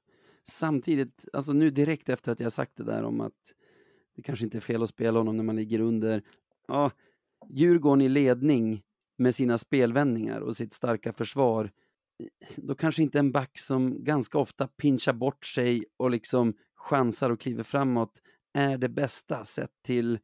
[0.43, 3.33] Samtidigt, alltså nu direkt efter att jag sagt det där om att
[4.15, 6.21] det kanske inte är fel att spela honom när man ligger under.
[6.67, 6.91] Ja,
[7.49, 8.81] Djurgården i ledning
[9.17, 11.71] med sina spelvändningar och sitt starka försvar.
[12.55, 17.39] Då kanske inte en back som ganska ofta pinchar bort sig och liksom chansar och
[17.39, 18.21] kliver framåt
[18.53, 20.19] är det bästa sett till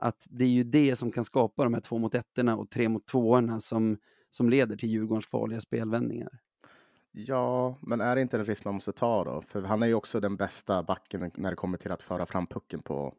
[0.00, 2.88] att det är ju det som kan skapa de här två mot ettorna och tre
[2.88, 3.98] mot tvåorna som,
[4.30, 6.38] som leder till Djurgårdens farliga spelvändningar.
[7.12, 9.42] Ja, men är det inte en risk man måste ta då?
[9.42, 12.46] För han är ju också den bästa backen när det kommer till att föra fram
[12.46, 13.14] pucken på,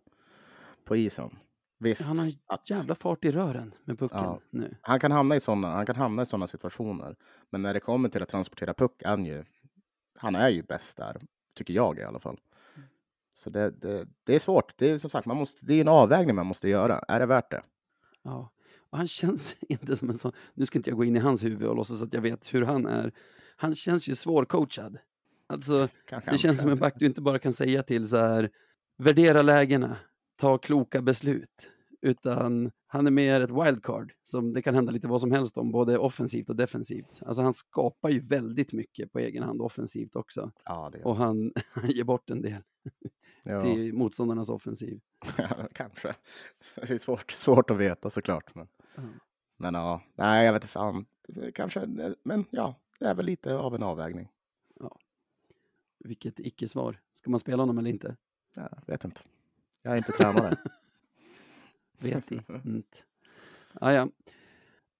[0.85, 1.37] på isen.
[1.79, 4.39] Visst, Han har att jävla fart i rören med pucken Ja.
[4.49, 4.75] nu.
[4.81, 7.15] han kan hamna i sådana, han kan hamna i sådana situationer.
[7.49, 9.43] Men när det kommer till att transportera puck, han ju,
[10.17, 11.21] han är ju bäst där,
[11.55, 12.39] tycker jag i alla fall.
[13.33, 14.73] Så det, det, det är svårt.
[14.77, 16.99] Det är som sagt, man måste, det är en avvägning man måste göra.
[17.07, 17.63] Är det värt det?
[18.23, 18.51] Ja.
[18.89, 21.43] Och han känns inte som en sån, nu ska inte jag gå in i hans
[21.43, 23.11] huvud och låtsas att jag vet hur han är.
[23.55, 24.97] Han känns ju svårcoachad.
[25.47, 28.49] Alltså, Kanske det känns som en back du inte bara kan säga till så här,
[28.97, 29.97] värdera lägena,
[30.37, 31.71] ta kloka beslut.
[32.01, 35.71] Utan han är mer ett wildcard som det kan hända lite vad som helst om,
[35.71, 37.21] både offensivt och defensivt.
[37.25, 40.51] Alltså han skapar ju väldigt mycket på egen hand offensivt också.
[40.65, 42.61] Ja, det Och han, han ger bort en del
[43.43, 43.61] ja.
[43.61, 45.01] till motståndarnas offensiv.
[45.73, 46.15] kanske.
[46.75, 48.55] Det är svårt, svårt att veta såklart.
[48.55, 49.01] Men, Ja.
[49.57, 51.05] men ja, nej, jag vet inte fan.
[51.53, 51.87] Kanske,
[52.23, 54.29] men ja, det är väl lite av en avvägning.
[56.03, 56.99] Vilket icke-svar.
[57.13, 58.15] Ska man spela honom eller inte?
[58.55, 59.21] Jag vet inte.
[59.81, 60.57] Jag är inte tränare.
[61.99, 62.97] Vet inte.
[63.73, 64.07] Ah, ja.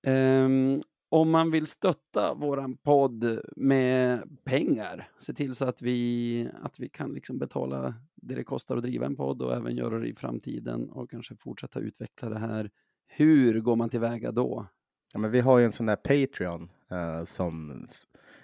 [0.04, 6.80] Ehm, om man vill stötta våran podd med pengar, se till så att vi, att
[6.80, 10.08] vi kan liksom betala det det kostar att driva en podd och även göra det
[10.08, 12.70] i framtiden och kanske fortsätta utveckla det här.
[13.08, 14.66] Hur går man tillväga då?
[15.14, 17.88] Ja, men vi har ju en sån där Patreon eh, som,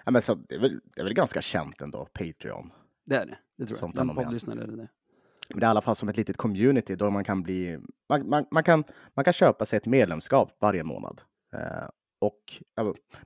[0.06, 2.72] ja, men så, det, är väl, det är väl ganska känt ändå, Patreon.
[3.06, 3.78] Det är det, det tror jag.
[3.78, 4.26] Som Bland fenomen.
[4.26, 4.90] poddlyssnare är det det.
[5.50, 8.30] Men det är i alla fall som ett litet community då man kan bli, man,
[8.30, 11.22] man, man, kan, man kan köpa sig ett medlemskap varje månad.
[11.54, 12.64] Eh, och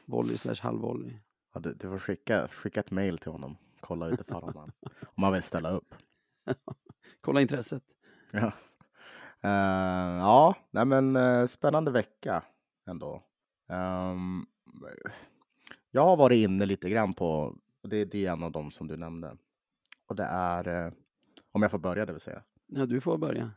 [0.07, 1.13] volley slash halvvolley.
[1.55, 3.57] Ja, du, du får skicka, skicka ett mail till honom.
[3.81, 4.73] Kolla utifrån om han,
[5.05, 5.95] om han vill ställa upp.
[7.21, 7.83] Kolla intresset.
[8.33, 8.53] Ja,
[9.43, 12.43] Eh, ja nej men eh, spännande vecka
[12.87, 13.23] ändå.
[13.69, 14.47] Ehm,
[15.91, 18.97] jag har varit inne lite grann på, det, det är en av dem som du
[18.97, 19.37] nämnde.
[20.07, 20.93] Och det är, eh,
[21.53, 22.43] om jag får börja det vill säga.
[22.67, 23.51] Ja, du får börja.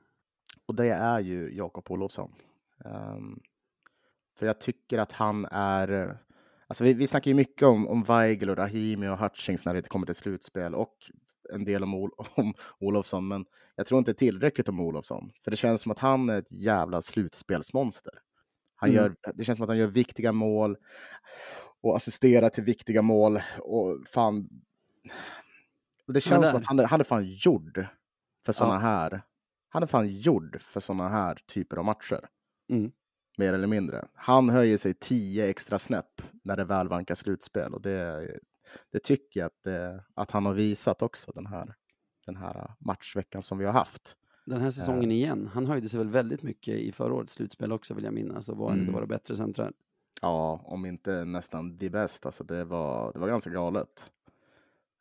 [0.65, 2.33] Och det är ju Jakob Olofsson.
[2.85, 3.39] Ehm,
[4.37, 6.17] för jag tycker att han är...
[6.67, 9.89] Alltså vi, vi snackar ju mycket om, om Weigel och Rahimi och Hutchings när det
[9.89, 11.11] kommer till slutspel och
[11.53, 15.31] en del om, Ol om Olofsson, men jag tror inte tillräckligt om Olofsson.
[15.43, 18.13] För det känns som att han är ett jävla slutspelsmonster.
[18.75, 19.01] Han Mm.
[19.03, 20.77] gör, det känns som att han gör viktiga mål
[21.81, 23.41] och assisterar till viktiga mål.
[23.59, 24.49] Och fan...
[26.07, 27.85] Det känns som att han är, han är fan gjord
[28.45, 28.79] för sådana Ja.
[28.79, 29.21] här
[29.69, 32.27] han är fan gjord för sådana här typer av matcher.
[32.69, 32.91] Mm.
[33.37, 34.07] Mer eller mindre.
[34.13, 38.29] Han höjer sig tio extra snäpp när det väl vankar slutspel och det,
[38.91, 41.73] det tycker jag att, det, att han har visat också den här,
[42.25, 44.17] den här matchveckan som vi har haft.
[44.45, 45.49] Den här säsongen igen.
[45.53, 48.57] Han höjde sig väl väldigt mycket i förra årets slutspel också vill jag minnas och
[48.57, 48.93] var en av Mm.
[48.93, 49.73] våra bättre centrar.
[50.21, 52.27] Ja, om inte nästan det bästa.
[52.27, 54.11] Alltså det, var, det var ganska galet.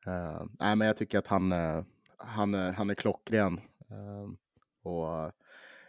[0.06, 1.84] Eh, nej, men jag tycker att han, eh,
[2.16, 3.60] han, han är klockren.
[3.90, 4.30] Eh,
[4.90, 5.32] och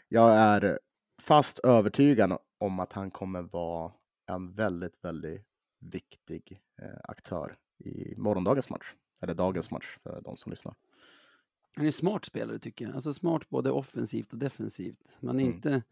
[0.10, 0.80] jag är
[1.22, 3.92] fast övertygad om att han kommer vara
[4.26, 5.46] en väldigt, väldigt
[5.80, 8.94] viktig eh, aktör i morgondagens match.
[9.22, 10.76] Eller dagens match för de som lyssnar.
[11.76, 12.94] Han är smart spelare tycker jag.
[12.96, 14.98] Alltså smart både offensivt och defensivt.
[15.20, 15.56] Man är Mm.
[15.56, 15.84] inte...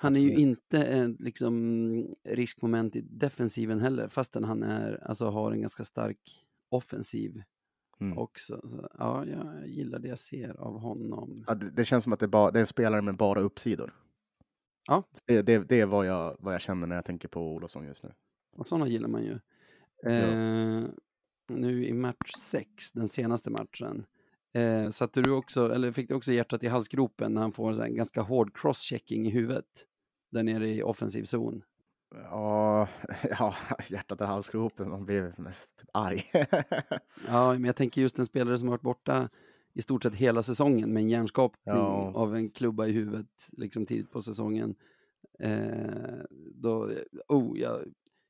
[0.00, 5.52] Han är ju inte ett liksom, riskmoment i defensiven heller, fastän han är, alltså, har
[5.52, 7.42] en ganska stark offensiv
[8.00, 8.18] Mm.
[8.18, 8.60] också.
[8.70, 11.44] Så, ja, jag gillar det jag ser av honom.
[11.46, 13.40] Ja, det, det känns som att det, är bara, det är en spelare med bara
[13.40, 13.94] uppsidor.
[14.88, 15.02] Ja.
[15.26, 18.02] Det, det, det är vad jag, vad jag känner när jag tänker på Olofsson just
[18.02, 18.12] nu.
[18.56, 19.38] Och sådana gillar man ju.
[20.06, 20.82] Eh,
[21.48, 24.06] nu i match 6, den senaste matchen,
[24.52, 27.94] eh, satte du också, eller fick du också hjärtat i halsgropen när han får en
[27.94, 29.86] ganska hård crosschecking i huvudet
[30.30, 31.62] där nere i offensiv zon?
[32.14, 32.88] Ja,
[33.38, 33.54] ja
[33.88, 34.90] hjärtat i halsgropen.
[34.90, 36.22] Man blir mest typ arg.
[37.28, 39.28] Ja, men jag tänker just en spelare som har varit borta
[39.74, 42.12] i stort sett hela säsongen med en hjärnskapning Ja.
[42.14, 44.74] av en klubba i huvudet liksom tidigt på säsongen.
[45.38, 46.20] Eh,
[46.54, 46.90] då,
[47.28, 47.84] oh, jag,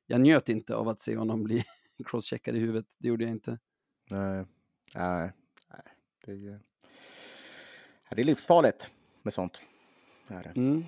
[0.09, 1.63] jag njöt inte av att se honom bli
[2.05, 2.85] crosscheckad i huvudet.
[2.97, 3.59] Det gjorde jag inte.
[4.11, 4.45] nej,
[4.95, 5.31] nej,
[5.69, 5.81] nej.
[6.25, 6.59] Det är.
[8.09, 8.91] Ja, Det är livsfarligt
[9.21, 9.63] med sånt.
[10.27, 10.49] Det är det.
[10.49, 10.83] Mm.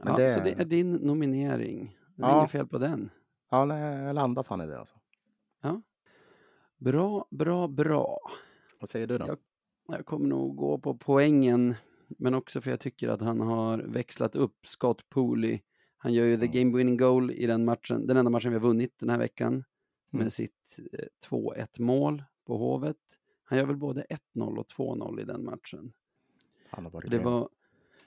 [0.00, 1.98] Men Ja, det- Så det är din nominering.
[2.16, 2.38] Det är Ja.
[2.38, 3.10] inget fel på den.
[3.50, 4.96] Ja, nej, jag landar fan i det alltså.
[6.76, 8.18] Bra, bra, bra.
[8.80, 9.26] Vad säger du då?
[9.26, 9.38] Jag-
[9.88, 11.74] Jag kommer nog gå på poängen,
[12.06, 15.60] men också för jag tycker att han har växlat upp Scott Pooley.
[15.98, 18.62] Han gör ju the game winning goal i den matchen, den enda matchen vi har
[18.68, 19.64] vunnit den här veckan
[20.12, 20.24] Mm.
[20.24, 22.96] med sitt eh, 2-1 mål på Hovet.
[23.44, 25.92] Han gör väl både 1-0 och 2-0 i den matchen.
[27.10, 27.48] Det var,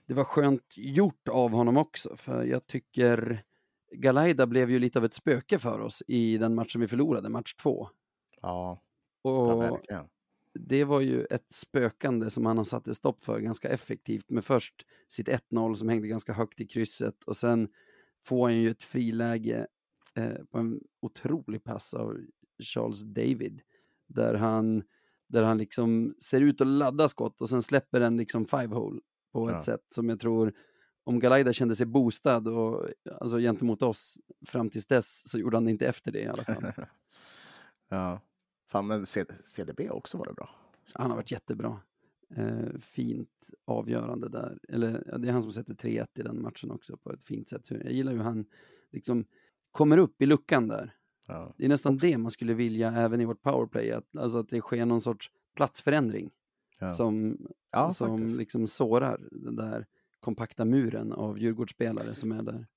[0.06, 3.44] det var skönt gjort av honom också, för jag tycker
[3.92, 7.54] Galaida blev ju lite av ett spöke för oss i den matchen vi förlorade, match
[7.56, 7.90] 2.
[8.42, 8.82] Ja,
[9.22, 10.10] Och ja, verkligen.
[10.54, 14.86] Det var ju ett spökande som han har satt stopp för ganska effektivt med först
[15.08, 17.70] sitt 1-0 som hängde ganska högt i krysset och sen
[18.26, 19.68] får han ju ett friläge
[20.16, 22.18] eh, på en otrolig pass av
[22.64, 23.62] Charles David.
[24.08, 24.84] Där han,
[25.30, 29.00] där han liksom ser ut att ladda skott och sen släpper den liksom five hole
[29.34, 29.62] på ett Ja.
[29.62, 30.54] sätt som jag tror
[31.04, 35.66] om Galaida kände sig boostad och, alltså, gentemot oss fram tills dess så gjorde han
[35.66, 36.64] det inte efter det i alla fall.
[37.90, 38.22] ja.
[38.72, 39.06] Fan, men
[39.46, 40.50] CDB har också varit bra.
[40.94, 41.80] Han har varit jättebra.
[42.36, 43.30] Eh, fint
[43.66, 44.60] avgörande där.
[44.70, 47.72] Eller det är han som sätter 3-1 i den matchen också på ett fint sätt.
[47.72, 48.46] Jag gillar hur han
[48.92, 49.26] liksom
[49.72, 50.94] kommer upp i luckan där.
[51.28, 51.54] Ja.
[51.58, 53.92] Det är nästan det man skulle vilja även i vårt powerplay.
[53.92, 56.32] Att, alltså att det sker någon sorts platsförändring
[56.80, 56.90] Ja.
[56.90, 57.38] som,
[57.72, 58.40] Ja, som faktiskt.
[58.40, 59.86] liksom sårar den där
[60.20, 62.68] kompakta muren av Djurgårdsspelare som är där.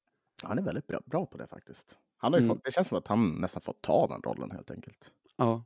[0.42, 1.98] Han är väldigt bra, bra på det faktiskt.
[2.16, 2.48] Han har Mm.
[2.48, 5.12] fått, det känns som att han nästan fått ta den rollen helt enkelt.
[5.37, 5.64] Ja,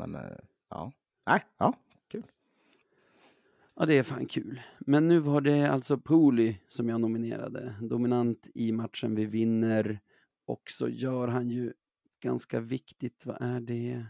[0.00, 0.36] Men eh,
[0.68, 0.92] ja,
[1.26, 1.74] nej, ja,
[2.08, 2.26] kul.
[3.74, 4.60] Ja, det är fan kul.
[4.78, 7.74] Men nu var det alltså Pooley som jag nominerade.
[7.80, 10.00] Dominant i matchen vi vinner.
[10.44, 11.72] Och så gör han ju
[12.20, 14.06] ganska viktigt, vad är det?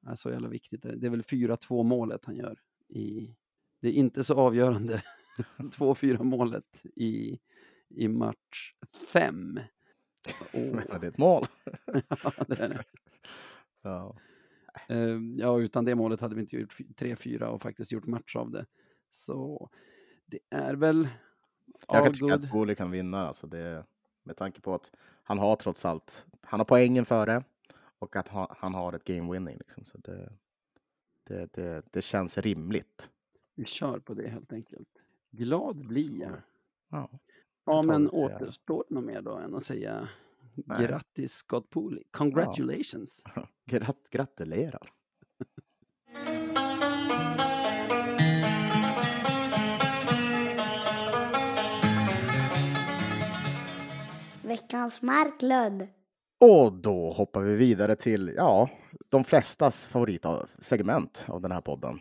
[0.00, 0.96] Ja, så jävla viktigt är det.
[0.96, 2.58] Det är väl 4-2 målet han gör.
[2.88, 3.36] I,
[3.80, 5.02] det är inte så avgörande.
[5.58, 7.38] 2-4 målet i,
[7.88, 8.74] i match
[9.12, 9.60] 5.
[10.52, 11.46] Men det är ett mål.
[12.08, 12.84] ja, det är det.
[13.82, 14.16] Ja.
[14.88, 18.50] Eh, ja, utan det målet hade vi inte gjort 3-4 och faktiskt gjort match av
[18.50, 18.66] det.
[19.10, 19.70] Så
[20.26, 21.08] det är väl
[21.88, 23.84] Jag kan tycka att Goli kan vinna, alltså det,
[24.22, 24.90] med tanke på att
[25.22, 27.44] han har trots allt, han har poängen före
[27.98, 29.56] och att han, han har ett game winning.
[29.58, 30.32] Liksom, så det,
[31.24, 33.10] det, det, det känns rimligt.
[33.54, 34.88] Vi kör på det helt enkelt.
[35.30, 36.32] Glad blir jag.
[36.88, 37.10] Ja.
[37.64, 40.08] Ja, men återstår det något mer då än att säga
[40.54, 40.86] Nej.
[40.86, 42.02] grattis Scott Pooley.
[42.10, 43.22] Congratulations.
[43.66, 44.90] Grat, gratulerar.
[54.42, 55.88] Veckans Marklund.
[56.40, 58.70] Och då hoppar vi vidare till, ja,
[59.08, 62.00] de flestas favoritsegment av den här podden.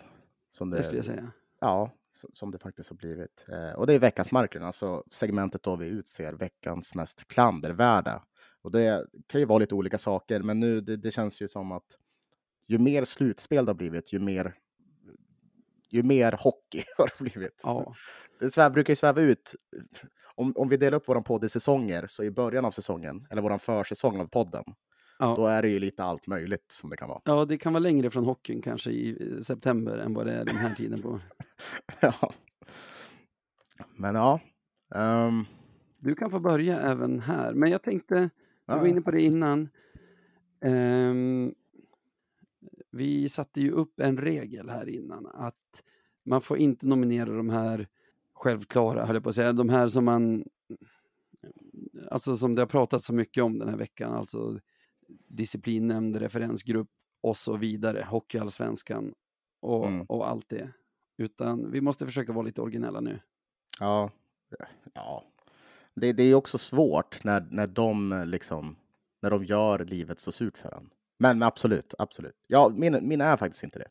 [0.52, 1.32] Som Det skulle jag säga.
[1.60, 1.92] Ja,
[2.34, 3.46] som det faktiskt har blivit.
[3.48, 8.24] Eh, och det är veckans Marklund, alltså segmentet då vi utser veckans mest klandervärda.
[8.64, 11.72] Och det kan ju vara lite olika saker, men nu det, det känns ju som
[11.72, 11.86] att
[12.68, 14.56] ju mer slutspel det har blivit, ju mer
[15.90, 17.62] ju mer hockey har det blivit.
[17.64, 17.94] Ja,
[18.40, 19.56] Det svär, brukar ju sväva ut.
[20.36, 23.42] Om, om vi delar upp vår podd i säsonger, så i början av säsongen, eller
[23.42, 24.64] vår försäsong av podden,
[25.20, 25.34] Ja.
[25.38, 27.22] då är det ju lite allt möjligt som det kan vara.
[27.26, 30.58] ja, det kan vara längre från hockeyn kanske i september än vad det är den
[30.58, 31.20] här tiden på.
[32.02, 32.34] ja.
[33.96, 34.40] Men ja.
[34.96, 35.46] ehm,
[35.98, 38.30] Du kan få börja även här, men jag tänkte,
[38.68, 39.70] du var inne på det innan.
[40.62, 41.56] Ehm,
[42.92, 45.84] vi satte ju upp en regel här innan att
[46.26, 47.88] man får inte nominera de här
[48.34, 50.44] självklara, höll jag på att säga, de här som man,
[52.12, 54.60] alltså som det har pratat så mycket om den här veckan, alltså
[55.28, 56.90] disciplinnämnd, referensgrupp
[57.22, 59.14] och så vidare, hockeyallsvenskan
[59.60, 60.06] och, Mm.
[60.10, 60.74] och allt det.
[61.18, 63.20] Utan vi måste försöka vara lite originella nu.
[63.80, 64.12] Ja,
[64.94, 65.24] ja.
[65.96, 68.76] Det, det är också svårt när, när de liksom
[69.22, 70.90] när de gör livet så surt för en.
[71.18, 72.36] Men, absolut, absolut.
[72.48, 73.88] Ja, min, min är faktiskt inte det.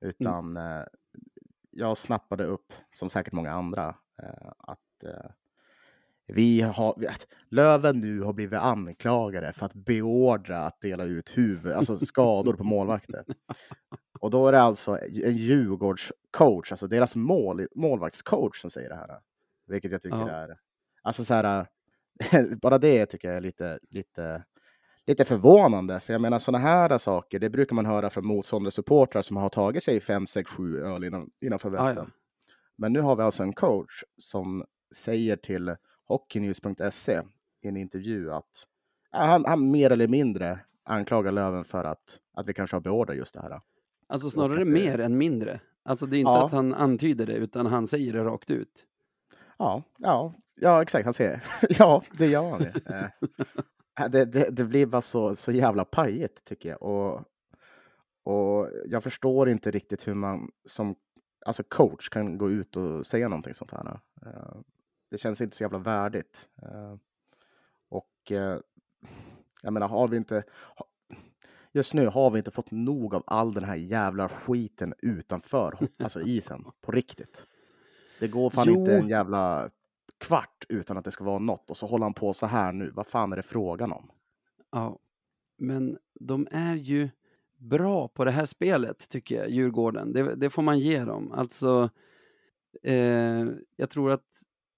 [0.00, 0.82] Utan eh,
[1.70, 5.30] jag snappade upp, som säkert många andra, eh, att eh,
[6.26, 6.94] vi har,
[7.48, 12.64] Löven nu har blivit anklagade för att beordra att dela ut huvud, alltså skador på
[12.64, 13.24] målvakter.
[14.20, 19.20] Och då är det alltså en Djurgårdscoach, alltså deras mål, målvaktscoach som säger det här.
[19.66, 20.30] Vilket jag tycker Ja.
[20.30, 20.58] är,
[21.04, 21.66] alltså så här,
[22.62, 24.44] bara det tycker jag är lite, lite,
[25.06, 26.00] lite förvånande.
[26.00, 29.48] För jag menar sådana här saker, det brukar man höra från motståndare supportrar som har
[29.48, 32.10] tagit sig fem, sex, sju öl innan, innanför Ah, västen.
[32.76, 34.64] Men nu har vi alltså en coach som
[34.94, 37.20] säger till hockeynews.se
[37.62, 38.66] i en intervju att
[39.12, 43.16] ja, han, han mer eller mindre anklagar Löven för att, att vi kanske har beordrat
[43.16, 43.60] just det här.
[44.06, 45.60] Alltså snarare det- mer än mindre.
[45.82, 46.46] Alltså det är inte Ja.
[46.46, 48.84] att han antyder det, utan han säger det rakt ut.
[49.58, 51.04] Ja, ja, ja exakt.
[51.04, 52.60] Han säger ja, det gör han.
[52.60, 53.12] Det,
[54.00, 56.82] Eh, det, det, det blir bara så, så jävla pajigt tycker jag.
[56.82, 57.22] Och,
[58.24, 60.94] och jag förstår inte riktigt hur man som
[61.46, 64.00] alltså coach kan gå ut och säga någonting sånt här.
[64.26, 64.56] Eh,
[65.10, 66.48] Det känns inte så jävla värdigt.
[66.62, 66.94] Eh,
[67.88, 68.32] Och
[69.62, 70.44] jag menar, har vi inte...
[71.72, 76.20] Just nu har vi inte fått nog av all den här jävla skiten utanför alltså
[76.22, 77.46] isen, på riktigt.
[78.20, 78.74] Det går fan Jo.
[78.80, 79.70] inte en jävla
[80.24, 82.90] kvart utan att det ska vara något och så håller han på så här nu.
[82.90, 84.10] Vad fan är det frågan om?
[84.72, 84.98] Ja,
[85.58, 87.08] men de är ju
[87.56, 90.12] bra på det här spelet, tycker jag, Djurgården.
[90.12, 91.32] Det, det får man ge dem.
[91.32, 91.90] Alltså,
[92.82, 93.46] eh,
[93.76, 94.26] jag tror att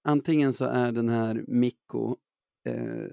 [0.03, 2.15] antingen så är den här Mikko
[2.65, 3.05] eh,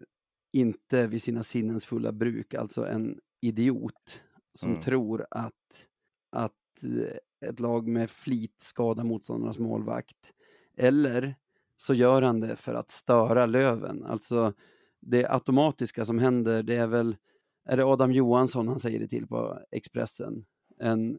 [0.53, 4.23] inte vid sina sinnens fulla bruk, alltså en idiot
[4.55, 4.83] som Mm.
[4.83, 5.89] tror att,
[6.33, 10.33] att eh, ett lag med flit skadar motståndarnas målvakt.
[10.77, 11.37] Eller
[11.77, 14.05] så gör han det för att störa Löven.
[14.05, 14.53] Alltså
[15.01, 17.17] det automatiska som händer, det är väl,
[17.65, 20.45] är det Adam Johansson han säger det till på Expressen?
[20.79, 21.19] En,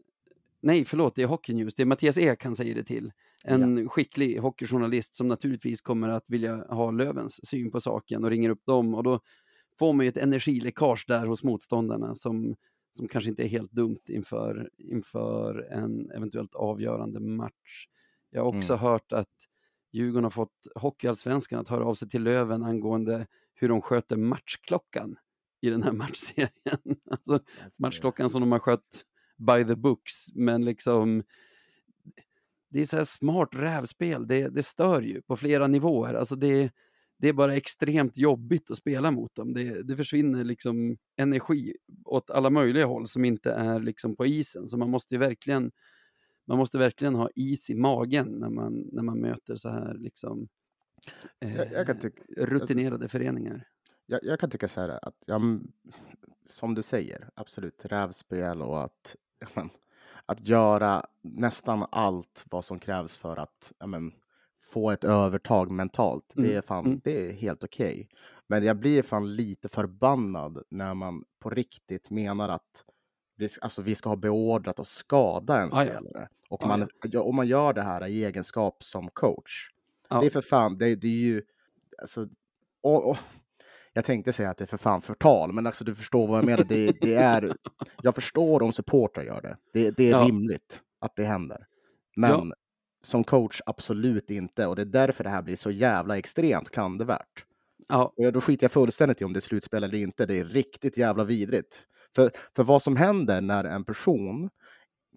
[0.61, 3.11] nej, förlåt, det är Hockey News, det är Mattias Ek han säger det till.
[3.43, 8.49] En skicklig hockeyjournalist som naturligtvis kommer att vilja ha Lövens syn på saken och ringer
[8.49, 9.19] upp dem och då
[9.79, 12.55] får man ju ett energiläckage där hos motståndarna som,
[12.97, 17.87] som kanske inte är helt dumt inför, inför en eventuellt avgörande match.
[18.29, 19.29] Jag har också hört att
[19.95, 25.15] Djurgården har fått Hockeyallsvenskan att höra av sig till Löven angående hur de sköter matchklockan
[25.61, 26.99] i den här matchserien.
[27.11, 27.39] Alltså
[27.77, 29.05] matchklockan som de har skött
[29.37, 31.23] by the books, men liksom
[32.69, 36.13] det är så här smart rävspel, det, det stör ju på flera nivåer.
[36.13, 36.71] Alltså det,
[37.17, 39.53] det är bara extremt jobbigt att spela mot dem.
[39.53, 41.75] Det, det försvinner liksom energi
[42.05, 44.67] åt alla möjliga håll som inte är liksom på isen.
[44.67, 45.71] Så man måste ju verkligen,
[46.47, 50.47] man måste verkligen ha is i magen när man, när man möter så här liksom
[51.41, 53.67] eh, Jag, jag, kan tycka, rutinerade föreningar.
[54.05, 55.39] jag, jag kan tycka så här att, ja,
[56.49, 59.69] som du säger, absolut, rävspel och att, ja, men,
[60.25, 64.13] att göra nästan allt vad som krävs för att ja, men,
[64.63, 66.33] få ett övertag mentalt.
[66.37, 67.01] Det Mm, är fan, mm.
[67.03, 68.09] det är helt okej.
[68.47, 72.85] Men jag blir fan lite förbannad när man på riktigt menar att
[73.35, 75.85] vi, alltså, vi ska ha beordrat att skada en ja.
[75.85, 76.29] spelare.
[76.49, 79.69] Och Ah, man, ja, om man gör det här i egenskap som coach.
[80.09, 80.19] Ja.
[80.19, 81.41] Det är för fan, det, det är ju,
[82.01, 82.27] alltså,
[82.81, 83.17] och, och,
[83.93, 86.45] jag tänkte säga att det är för fan förtal, men alltså du förstår vad jag
[86.45, 86.63] menar.
[86.63, 87.55] Det, det är,
[88.01, 89.57] jag förstår om supportrar gör det.
[89.73, 90.23] Det, det är Ja.
[90.27, 91.67] rimligt att det händer.
[92.15, 92.53] Men
[93.03, 94.67] som coach absolut inte.
[94.67, 97.45] Och det är därför det här blir så jävla extremt klandervärt.
[97.87, 100.25] Ja, Och då skiter jag fullständigt i om det är slutspel eller inte.
[100.25, 101.87] Det är riktigt jävla vidrigt.
[102.15, 104.49] För, för vad som händer när en person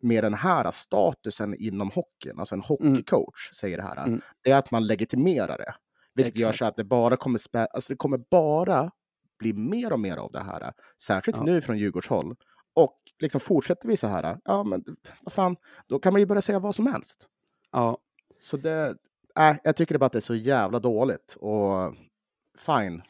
[0.03, 4.20] med den här statusen inom hockeyn, alltså en hockeycoach, säger det här, Mm.
[4.42, 5.74] det är att man legitimerar det.
[6.14, 6.59] Vilket gör Exakt.
[6.59, 8.90] så att det bara kommer, spä- alltså det kommer bara
[9.38, 10.72] bli mer och mer av det här.
[11.03, 11.42] Särskilt Ja.
[11.44, 12.34] nu från Djurgårdshåll.
[12.74, 14.84] Och liksom fortsätter vi så här, ja men
[15.22, 17.26] vad fan, då kan man ju börja säga vad som helst.
[17.72, 17.99] ja,
[18.40, 18.96] Så det,
[19.38, 21.36] äh, jag tycker bara att det är så jävla dåligt.
[21.40, 21.94] Och
[22.59, 23.03] fine,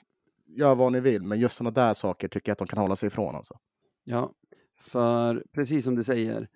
[0.47, 2.97] gör vad ni vill, men just sådana där saker tycker jag att de kan hålla
[2.97, 3.37] sig ifrån.
[3.37, 3.59] Alltså.
[4.11, 4.33] Ja,
[4.81, 6.49] för precis som du säger,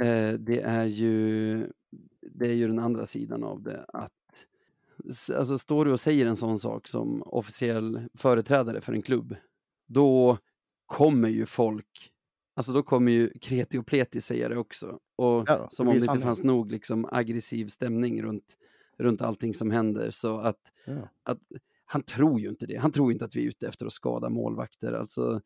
[0.00, 1.58] eh, det, är ju,
[2.20, 3.84] det är ju den andra sidan av det.
[3.88, 4.12] Att,
[5.36, 9.36] alltså står du och säger en sån sak som officiell företrädare för en klubb,
[9.86, 10.38] då
[10.86, 12.12] kommer ju folk,
[12.54, 14.98] alltså då kommer ju kreti och pleti säga det också.
[15.16, 18.56] Och Ja, som om det inte fanns nog liksom aggressiv stämning runt,
[18.98, 20.10] runt allting som händer.
[20.10, 21.08] Så att Ja.
[21.22, 21.38] att
[21.84, 22.76] han tror ju inte det.
[22.76, 24.92] Han tror inte att vi är ute efter att skada målvakter.
[24.92, 25.40] Alltså,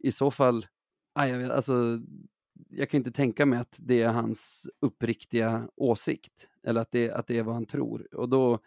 [0.00, 0.66] I så fall,
[1.12, 2.00] aj, jag, vet, alltså,
[2.68, 6.48] jag kan inte tänka mig att det är hans uppriktiga åsikt.
[6.62, 8.14] Eller att det, att det är vad han tror.
[8.14, 8.58] Och då,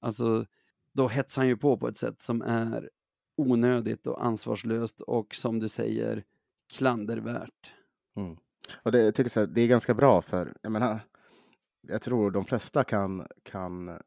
[0.00, 0.46] alltså,
[0.92, 2.90] då hetsar han ju på på ett sätt som är
[3.36, 6.24] onödigt och ansvarslöst och som du säger
[6.72, 7.72] klandervärt.
[8.16, 8.36] Mm.
[8.82, 11.00] Och det, jag tycker så här, det är ganska bra för, jag menar,
[11.80, 13.98] jag tror de flesta kan, kan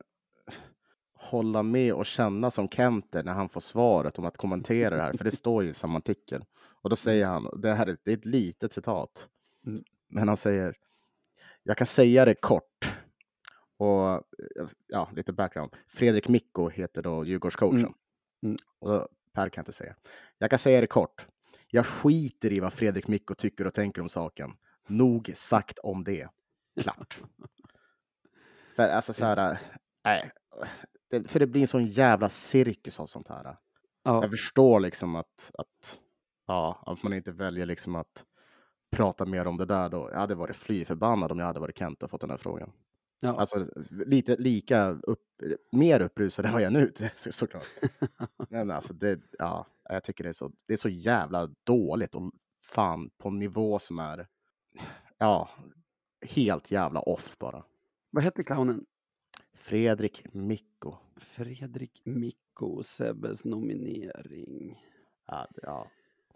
[1.25, 5.13] hålla med och känna som Kenter när han får svaret om att kommentera det här,
[5.13, 6.45] för det står ju i samma artikel.
[6.81, 9.29] Och då säger han, det här är, det är ett litet citat,
[9.67, 9.83] Mm.
[10.07, 10.75] men han säger,
[11.63, 12.93] jag kan säga det kort.
[13.77, 14.23] Och
[14.87, 15.71] ja, lite background.
[15.87, 17.79] Fredrik Mikko heter då Djurgårdscoachen.
[17.79, 17.93] Mm.
[18.43, 18.57] Mm.
[18.79, 19.95] Och då, Per kan inte säga.
[20.37, 21.27] Jag kan säga det kort.
[21.67, 24.53] Jag skiter i vad Fredrik Mikko tycker och tänker om saken.
[24.87, 26.27] Nog sagt om det.
[26.81, 27.21] Klart.
[28.75, 29.59] för alltså så här,
[30.03, 30.31] nej.
[31.09, 33.57] Det, för det blir en sån jävla cirkus av sånt här.
[34.03, 35.99] Ja, Jag förstår liksom att, att,
[36.47, 38.25] ja, att man inte väljer liksom att
[38.91, 40.09] prata mer om det där då.
[40.11, 42.71] Jag hade varit fly förbannad om jag hade varit Kent och fått den här frågan.
[43.19, 43.35] ja.
[43.39, 45.21] Alltså lite lika upp,
[45.71, 47.65] mer upprusad än vad jag är nu så, såklart.
[48.49, 52.31] Men alltså det, ja, jag tycker det är, så, det är så jävla dåligt och
[52.63, 54.27] fan på en nivå som är,
[55.17, 55.49] ja,
[56.27, 57.63] helt jävla off bara.
[58.11, 58.85] Vad hette clownen?
[59.65, 60.97] Fredrik Mikko.
[61.17, 64.81] Fredrik Mikko, Sebbes nominering.
[65.27, 65.91] Ja, ja.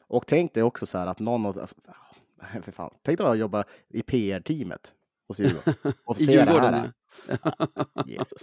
[0.08, 1.60] Och tänk dig också så här att någon av...
[1.60, 1.76] Alltså,
[2.64, 2.94] för fan.
[3.02, 4.94] Tänk dig att jobba i PR-teamet
[5.28, 6.92] hos Djurgården och se det här.
[7.28, 8.42] Ja, Jesus.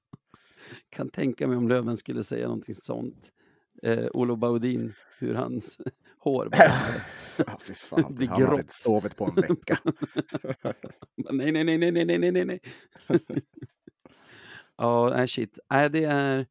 [0.90, 3.30] Kan tänka mig om Löven skulle säga någonting sånt.
[3.82, 5.78] Eh, Olof Baudin, hur hans
[6.18, 6.48] hår
[7.36, 8.14] ja, fy fan.
[8.14, 9.78] blir Han hade inte sovit på en vecka.
[11.30, 12.60] nej, nej, nej, nej, nej, nej, nej
[14.80, 15.58] ja, nej, shit.
[15.70, 16.46] Nej, det är...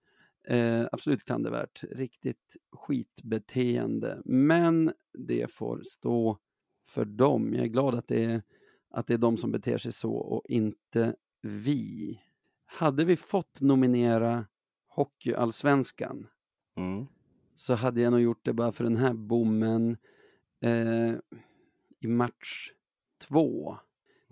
[0.47, 1.83] Eh, absolut klandervärt.
[1.91, 4.21] Riktigt skitbeteende.
[4.25, 6.37] Men det får stå
[6.85, 7.53] för dem.
[7.53, 8.41] Jag är glad att det är,
[8.89, 12.19] att det är de som beter sig så och inte vi.
[12.65, 14.45] Hade vi fått nominera
[14.87, 16.27] Hockeyallsvenskan
[16.77, 17.07] Mm.
[17.55, 19.97] så hade jag nog gjort det bara för den här bommen.
[20.61, 21.13] Eh,
[21.99, 22.71] I match
[23.27, 23.77] två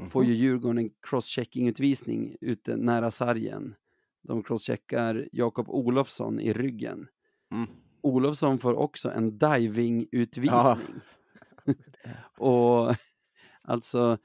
[0.10, 0.30] får Mhm.
[0.32, 3.76] ju Djurgården en crosschecking-utvisning ute nära sargen.
[4.28, 7.08] De crosscheckar Jakob Olofsson i ryggen.
[7.52, 7.68] Mm.
[8.02, 11.02] Olofsson får också en diving-utvisning.
[12.38, 12.96] och
[13.62, 14.18] alltså,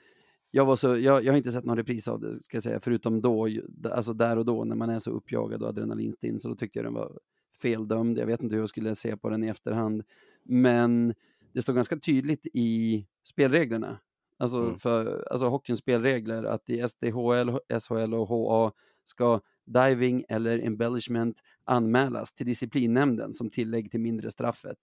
[0.51, 2.81] jag, var så, jag, jag har inte sett någon repris av det, ska jag säga,
[2.81, 3.49] förutom då,
[3.93, 6.87] alltså där och då när man är så uppjagad och adrenalinstinn, så då tyckte jag
[6.87, 7.19] den var
[7.63, 8.19] feldömd.
[8.19, 10.03] Jag vet inte hur jag skulle se på den i efterhand,
[10.43, 11.15] men
[11.53, 13.99] det står ganska tydligt i spelreglerna,
[14.39, 14.79] alltså Mm.
[14.79, 17.51] för alltså hockeyns spelregler, att i SDHL,
[17.81, 18.73] SHL och HA
[19.05, 24.79] ska diving eller embellishment anmälas till disciplinnämnden som tillägg till mindre straffet.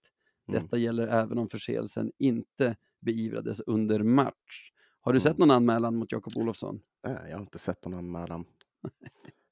[0.48, 0.62] Mm.
[0.62, 4.72] Detta gäller även om förseelsen inte beivrades under match.
[5.00, 5.20] Har du Mm.
[5.20, 6.80] sett någon anmälan mot Jakob Olofsson?
[7.04, 8.44] Nej, jag har inte sett någon anmälan.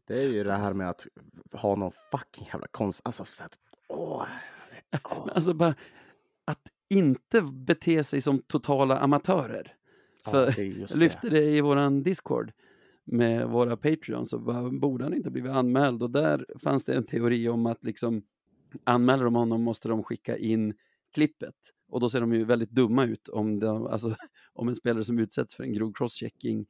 [0.06, 1.06] Det är ju det här med att
[1.52, 3.00] ha någon fucking jävla konst...
[3.04, 3.58] Alltså, så att,
[3.88, 4.26] åh,
[5.04, 5.28] åh.
[5.34, 5.74] Alltså bara
[6.44, 9.74] att inte bete sig som totala amatörer.
[10.24, 12.52] Ja, För det är just jag lyfte det i våran Discord
[13.10, 16.02] med våra Patreons bara, borde han inte blivit anmäld?
[16.02, 18.22] Och där fanns det en teori om att liksom
[18.84, 20.74] anmäler de honom måste de skicka in
[21.14, 21.54] klippet.
[21.88, 24.14] Och då ser de ju väldigt dumma ut om, de, alltså,
[24.52, 26.66] om en spelare som utsätts för en grov crosschecking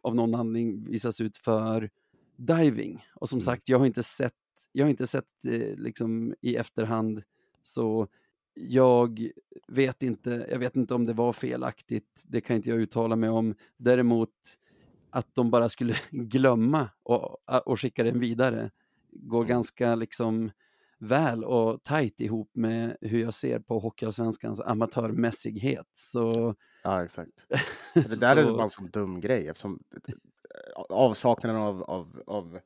[0.00, 1.90] av någon anledning visas ut för
[2.36, 3.04] diving.
[3.14, 3.44] Och som Mm.
[3.44, 4.34] sagt, jag har inte sett,
[4.72, 7.22] jag har inte sett det liksom i efterhand,
[7.62, 8.08] så
[8.54, 9.28] jag
[9.68, 13.30] vet inte, jag vet inte om det var felaktigt, det kan inte jag uttala mig
[13.30, 13.54] om.
[13.76, 14.30] Däremot
[15.12, 18.70] att de bara skulle glömma och, och skicka den vidare
[19.12, 19.48] går Mm.
[19.48, 20.50] ganska liksom
[20.98, 25.86] väl och tajt ihop med hur jag ser på Hockeyallsvenskans amatörmässighet.
[25.94, 26.54] Så,
[26.84, 27.46] Ja, exakt.
[27.94, 30.14] Det där är så- bara en sån dum grej eftersom eh,
[30.88, 32.58] avsaknaden av, av, av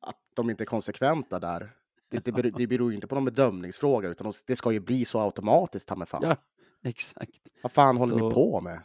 [0.00, 1.70] att de inte är konsekventa där.
[2.08, 4.80] Det, det, beror, det beror ju inte på någon bedömningsfråga utan de- det ska ju
[4.80, 6.22] bli så automatiskt, ta fan.
[6.24, 6.36] Ja,
[6.90, 7.30] exakt.
[7.62, 8.80] Vad fan håller Så- ni på med?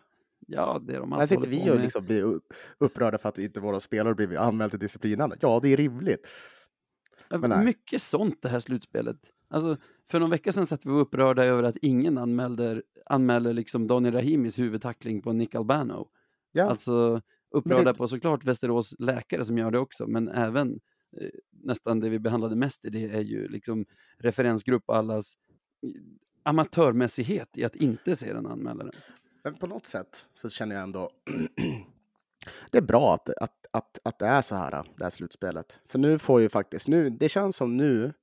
[0.51, 3.59] Ja, det är de Här sitter vi och liksom blir upp- upprörda för att inte
[3.59, 5.39] våra spelare blivit anmälda till disciplinnämnden.
[5.41, 6.27] Ja, det är rimligt.
[7.29, 7.65] Men nej.
[7.65, 9.17] Mycket sånt det här slutspelet.
[9.47, 9.77] Alltså,
[10.11, 14.59] för någon vecka sedan satt vi upprörda över att ingen anmälde, anmälde liksom Daniel Rahimis
[14.59, 16.07] huvudtackling på Nick Albano.
[16.51, 17.21] Ja, Alltså
[17.51, 20.79] upprörda det- på såklart Västerås läkare som gör det också, men även
[21.21, 21.29] eh,
[21.63, 23.85] nästan det vi behandlade mest i det är ju liksom
[24.17, 25.33] referensgrupp allas
[25.85, 26.01] eh,
[26.43, 28.91] amatörmässighet i att inte se den anmälaren.
[29.43, 31.09] Men på något sätt så känner jag ändå
[32.71, 35.79] det är bra att, att, att, att det är så här, det här slutspelet.
[35.85, 38.13] För nu får ju faktiskt, nu, det känns som nu,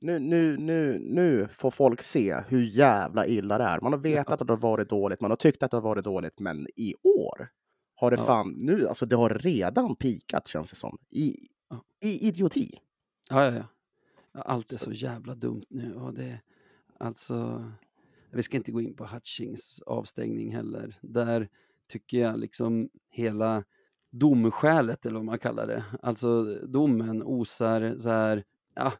[0.00, 3.80] nu, nu, nu, nu får folk se hur jävla illa det är.
[3.80, 6.04] Man har vetat att det har varit dåligt, man har tyckt att det har varit
[6.04, 7.48] dåligt, men i år
[7.94, 8.24] har det Ja.
[8.24, 11.84] fan, nu, alltså det har redan pikat känns det som, i, Ja.
[12.00, 12.78] i idioti.
[13.30, 13.64] Ja, ja, ja.
[14.32, 15.94] Ja, Allt är Så- så jävla dumt nu.
[15.94, 16.40] Och det,
[16.98, 17.64] alltså,
[18.32, 20.98] vi ska inte gå in på Hutchings avstängning heller.
[21.00, 21.48] Där
[21.88, 23.64] tycker jag liksom hela
[24.10, 28.92] domskälet, eller vad man kallar det, alltså domen osar så här, ja,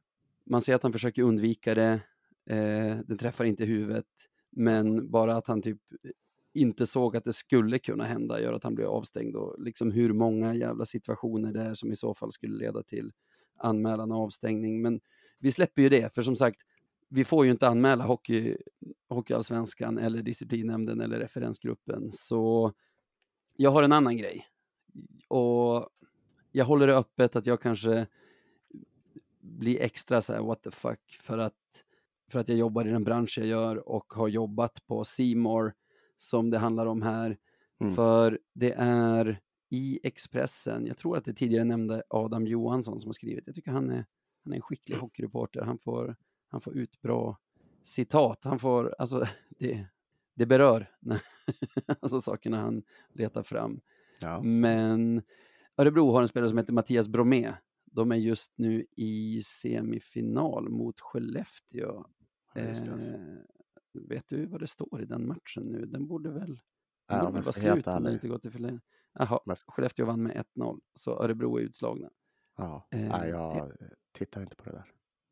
[0.44, 2.00] man ser att han försöker undvika det,
[2.46, 4.06] eh, den träffar inte huvudet,
[4.50, 5.78] men bara att han typ
[6.52, 10.12] inte såg att det skulle kunna hända gör att han blir avstängd och liksom hur
[10.12, 13.12] många jävla situationer det är som i så fall skulle leda till
[13.56, 14.82] anmälan och avstängning.
[14.82, 15.00] Men
[15.38, 16.60] vi släpper ju det, för som sagt,
[17.10, 18.56] vi får ju inte anmäla hockey,
[19.08, 22.10] Hockeyallsvenskan eller disciplinnämnden eller referensgruppen.
[22.10, 22.72] Så
[23.56, 24.46] jag har en annan grej.
[25.28, 25.88] Och
[26.52, 28.06] jag håller det öppet att jag kanske
[29.40, 31.84] blir extra så här what the fuck för att,
[32.30, 35.74] för att jag jobbar i den bransch jag gör och har jobbat på Seymour
[36.16, 37.38] som det handlar om här.
[37.80, 37.94] Mm.
[37.94, 43.12] För det är i Expressen, jag tror att det tidigare nämnde Adam Johansson som har
[43.12, 44.06] skrivit, jag tycker han är,
[44.44, 46.16] han är en skicklig hockeyreporter, han får,
[46.50, 47.38] han får ut bra
[47.82, 49.24] citat, han får, alltså
[49.58, 49.86] det,
[50.34, 50.86] det berör,
[52.00, 52.82] alltså sakerna han
[53.12, 53.80] letar fram.
[54.20, 54.42] Ja.
[54.42, 55.22] Men
[55.76, 57.52] Örebro har en spelare som heter Mattias Bromé.
[57.84, 62.04] De är just nu i semifinal mot Skellefteå.
[62.54, 63.14] Ja, alltså.
[63.14, 63.38] Eh,
[63.92, 65.86] vet du vad det står i den matchen nu?
[65.86, 66.58] Den borde väl, den
[67.08, 68.80] Ja, borde vara slut om den inte gått till förlängning.
[69.12, 72.10] Jaha, Men- Skellefteå vann med 1-0, så Örebro är utslagna.
[72.56, 72.88] Ja.
[72.90, 73.72] Eh, Nej, jag
[74.12, 74.84] tittar inte på det där.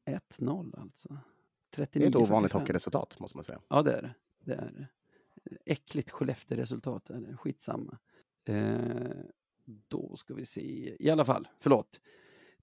[0.08, 1.08] 1-0 alltså.
[1.70, 2.60] Det är 39, ett ovanligt 45.
[2.60, 3.60] hockeyresultat, måste man säga.
[3.68, 4.14] Ja, det är det.
[4.44, 4.88] det, är det.
[5.64, 7.36] Äckligt Skellefteå-resultat är det.
[7.36, 7.98] Skitsamma.
[8.44, 9.10] Eh,
[9.64, 10.96] då ska vi se.
[10.98, 12.00] I alla fall, förlåt.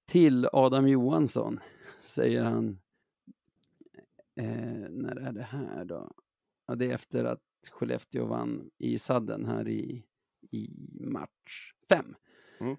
[0.05, 1.59] till Adam Johansson
[2.01, 2.79] säger han,
[4.35, 6.11] eh, när är det här då?
[6.65, 7.41] Ja, det är efter att
[7.71, 10.03] Skellefteå vann i sadden här i,
[10.51, 10.69] i
[10.99, 12.15] match fem.
[12.59, 12.75] Mm.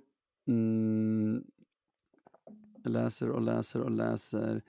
[0.46, 1.44] Mm,
[2.88, 4.62] läser och läser och läser.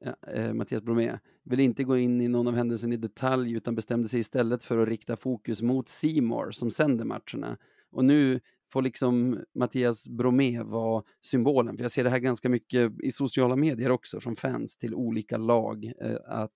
[0.00, 3.74] Ja, eh, Mattias Bromé vill inte gå in i någon av händelserna i detalj utan
[3.74, 7.56] bestämde sig istället för att rikta fokus mot Simor som sänder matcherna.
[7.90, 8.40] Och nu
[8.72, 13.56] får liksom Mattias Bromé vara symbolen, för jag ser det här ganska mycket i sociala
[13.56, 16.52] medier också från fans till olika lag, eh, att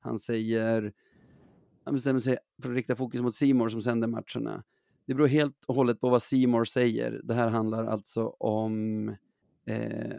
[0.00, 0.92] han säger,
[1.84, 4.64] han bestämmer sig för att rikta fokus mot Simor som sänder matcherna.
[5.06, 7.20] Det beror helt och hållet på vad Simor säger.
[7.24, 9.08] Det här handlar alltså om
[9.66, 10.16] eh,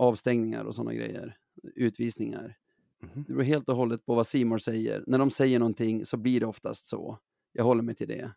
[0.00, 1.36] avstängningar och sådana grejer,
[1.74, 2.56] utvisningar.
[3.00, 3.24] Mhm.
[3.28, 5.04] Det beror helt och hållet på vad Simor säger.
[5.06, 7.18] När de säger någonting så blir det oftast så.
[7.52, 8.30] Jag håller mig till det.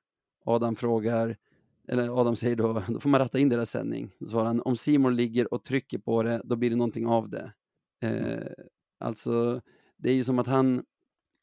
[0.46, 1.38] Adam frågar,
[1.88, 4.12] eller Adam säger då, då får man ratta in deras sändning.
[4.20, 7.30] Då svarar han, om Simor ligger och trycker på det, då blir det någonting av
[7.30, 7.54] det.
[8.02, 8.66] Eh,
[9.00, 9.62] alltså,
[9.98, 10.86] det är ju som att han,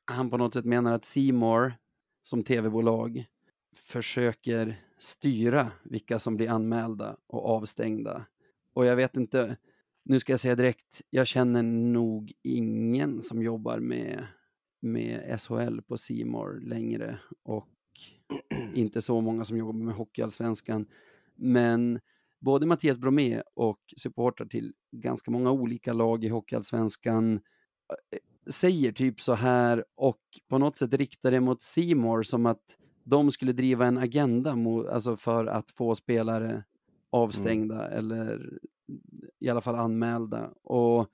[0.05, 1.75] han på något sätt menar att Simor
[2.23, 3.25] som tv-bolag
[3.77, 8.27] försöker styra vilka som blir anmälda och avstängda.
[8.73, 9.57] Och jag vet inte,
[10.05, 14.27] nu ska jag säga direkt, jag känner nog ingen som jobbar med,
[14.81, 17.69] med SHL på Simor längre och
[18.75, 20.87] inte så många som jobbar med Hockeyallsvenskan.
[21.35, 22.01] Men
[22.41, 28.19] både Mattias Bromé och supportrar till ganska många olika lag i Hockeyallsvenskan eh,
[28.51, 33.31] säger typ så här och på något sätt riktar det mot Simor som att de
[33.31, 36.65] skulle driva en agenda mot, alltså för att få spelare
[37.11, 38.59] avstängda eller
[39.41, 40.51] i alla fall anmälda.
[40.63, 41.07] Och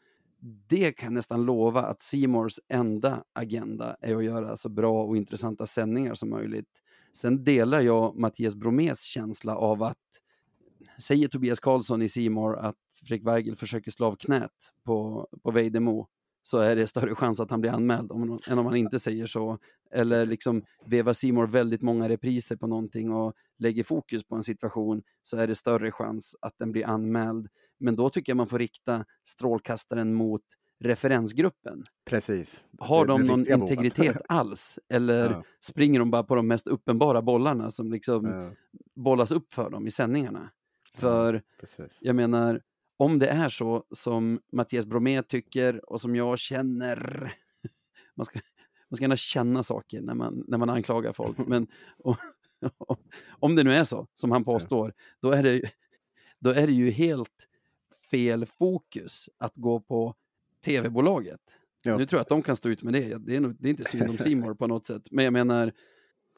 [0.69, 5.17] det kan jag nästan lova att Simors enda agenda är att göra så bra och
[5.17, 6.69] intressanta sändningar som möjligt.
[7.13, 9.97] Sen delar jag Mattias Bromés känsla av att
[10.99, 16.09] säger Tobias Karlsson i Simor att Fredrik Weigel försöker slå av knät på, på Vejdemo
[16.43, 19.27] så är det större chans att han blir anmäld om, än om han inte säger
[19.27, 19.59] så.
[19.91, 25.03] Eller liksom vevar Simor väldigt många repriser på någonting och lägger fokus på en situation
[25.23, 27.49] så är det större chans att den blir anmäld.
[27.79, 30.43] Men då tycker jag man får rikta strålkastaren mot
[30.81, 31.85] referensgruppen.
[32.05, 32.65] Precis.
[32.79, 34.79] Har de någon integritet alls?
[34.89, 35.45] Eller Ja.
[35.61, 38.53] springer de bara på de mest uppenbara bollarna som liksom Ja,
[38.95, 40.51] bollas upp för dem i sändningarna?
[40.95, 41.99] För precis.
[42.01, 42.61] jag menar,
[42.97, 47.33] om det är så som Mattias Bromé tycker och som jag känner,
[48.15, 48.41] man ska,
[48.89, 51.67] man ska gärna känna saker när man, när man anklagar folk, men
[51.99, 52.17] och,
[53.29, 55.71] om det nu är så som han påstår, då är det,
[56.41, 57.49] då är det ju helt
[58.11, 60.15] fel fokus att gå på
[60.65, 61.41] tv-bolaget.
[61.83, 63.19] Ja, Nu tror jag att de kan stå ut med det.
[63.19, 65.03] Det är, nog, det är inte synd om Simor på något sätt.
[65.11, 65.73] Men jag menar,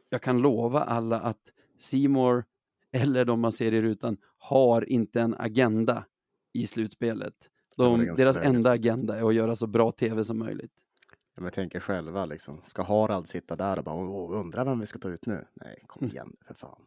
[0.08, 2.44] jag kan lova alla att Simor
[2.92, 6.04] eller de man ser i rutan har inte en agenda
[6.52, 7.34] i slutspelet.
[7.76, 8.54] De, deras lägligt.
[8.56, 10.72] enda agenda är att göra så bra tv som möjligt.
[11.10, 12.60] Ja, men jag tänker själva liksom.
[12.66, 15.44] Ska Harald sitta där och bara "Åh, undra vem vi ska ta ut nu?
[15.54, 16.10] Nej, kom Mm.
[16.14, 16.82] igen för fan.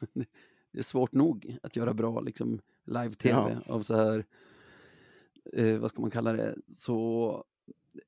[0.72, 4.24] Det är svårt nog att göra bra liksom, live-tv av så här,
[5.52, 7.44] eh, vad ska man kalla det, så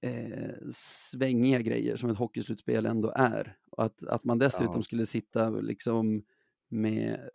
[0.00, 3.56] eh, svängiga grejer som ett hockeyslutspel ändå är.
[3.70, 4.82] Och att, att man dessutom Ja.
[4.82, 6.22] skulle sitta liksom
[6.68, 7.28] med,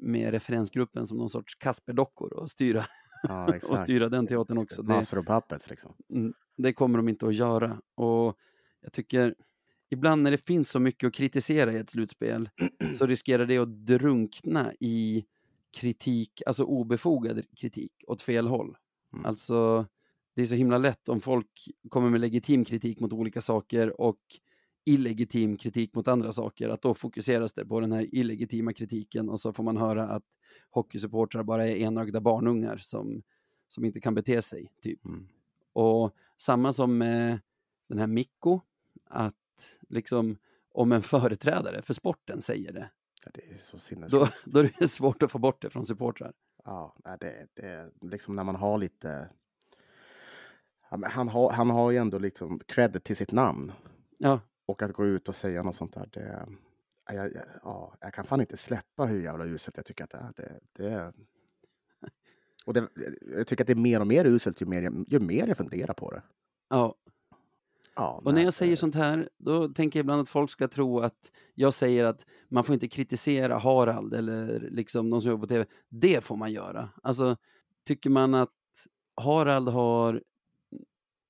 [0.00, 2.86] med referensgruppen som någon sorts Kasperdockor och styra,
[3.22, 4.82] Ja, och styra den teatern också.
[4.82, 5.94] Det, Master of Puppets liksom.
[6.10, 7.80] Mm, det kommer de inte att göra.
[7.94, 8.36] Och
[8.80, 9.34] jag tycker,
[9.90, 12.50] ibland när det finns så mycket att kritisera i ett slutspel
[12.92, 15.24] så riskerar det att drunkna i
[15.76, 18.76] kritik, alltså obefogad kritik åt fel håll.
[19.12, 19.26] Mm.
[19.26, 19.86] Alltså,
[20.34, 24.20] det är så himla lätt om folk kommer med legitim kritik mot olika saker och
[24.84, 29.40] illegitim kritik mot andra saker, att då fokuseras det på den här illegitima kritiken och
[29.40, 30.24] så får man höra att
[30.70, 33.22] hockeysupportrar bara är enögda barnungar som,
[33.68, 35.04] som inte kan bete sig, typ.
[35.04, 35.28] Mm.
[35.72, 37.40] Och samma som med
[37.88, 38.60] den här Mikko,
[39.04, 39.34] att
[39.88, 40.38] liksom
[40.70, 42.90] om en företrädare för sporten säger det,
[43.26, 44.32] Ja, det är så då, sinnessjukt.
[44.44, 46.32] då är det svårt att få bort det från supportrar.
[46.64, 49.28] Ja, det, det är liksom när man har lite...
[50.80, 53.72] Han, har, han har ju ändå liksom credit till sitt namn.
[54.18, 56.46] Ja, Och att gå ut och säga något sånt där, det...
[57.06, 60.10] ja, Jag, jag, ja, jag kan fan inte släppa hur jävla uselt jag tycker att
[60.10, 60.32] det är.
[60.36, 61.12] Det, det.
[62.66, 62.88] Och det,
[63.20, 65.56] jag tycker att det är mer och mer uselt ju mer jag, ju mer jag
[65.56, 66.22] funderar på det.
[66.68, 66.94] ja.
[67.96, 70.68] Ja, Och när jag säger det- sånt här, då tänker jag ibland att folk ska
[70.68, 75.46] tro att jag säger att man får inte kritisera Harald eller liksom de som jobbar
[75.46, 75.64] på tv.
[75.88, 76.88] Det får man göra.
[77.02, 77.36] Alltså,
[77.84, 78.50] tycker man att
[79.20, 80.22] Harald har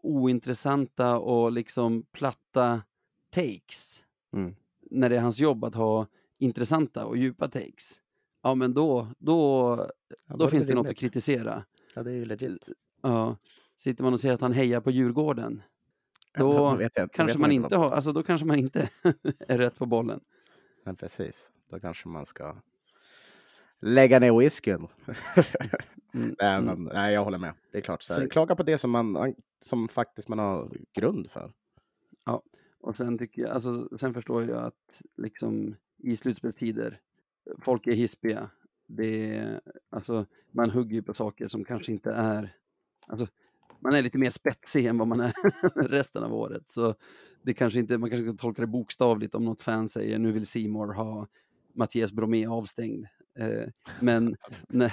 [0.03, 2.83] ointressanta och liksom platta
[3.31, 4.03] takes
[4.33, 4.55] Mm.
[4.91, 6.07] när det är hans jobb att ha
[6.39, 8.01] intressanta och djupa takes.
[8.43, 9.77] Ja, men då, då,
[10.27, 11.65] Ja, då finns det något att kritisera.
[11.95, 12.69] Ja, det är ju legit.
[13.03, 13.37] Ja,
[13.77, 15.63] sitter man och säger att han hejar på Djurgården,
[16.37, 18.91] Då då kanske man inte har, alltså då kanske man inte
[19.49, 20.21] är rätt på bollen.
[20.85, 22.57] Men precis, då kanske man ska
[23.81, 24.87] lägga ner whiskyn.
[26.13, 26.65] Mm, nej, mm.
[26.65, 27.55] men, nej, jag håller med.
[27.73, 28.03] Det är klart.
[28.03, 31.53] Så här, klaga på det som, man, som faktiskt man har grund för.
[32.87, 37.01] Och sen tycker jag, alltså sen förstår jag att liksom i slutspelstider,
[37.59, 38.51] folk är hispiga.
[38.87, 39.61] Det är,
[39.91, 42.57] alltså man hugger ju på saker som kanske inte är,
[43.07, 43.27] alltså
[43.81, 45.33] man är lite mer spetsig än vad man är
[45.89, 46.69] resten av året.
[46.69, 46.95] Så
[47.43, 50.47] det kanske inte, man kanske ska tolka det bokstavligt om något fan säger nu vill
[50.47, 51.27] Simor ha
[51.75, 53.07] Mattias Bromé avstängd.
[53.39, 53.69] Eh,
[54.01, 54.37] men
[54.69, 54.93] när,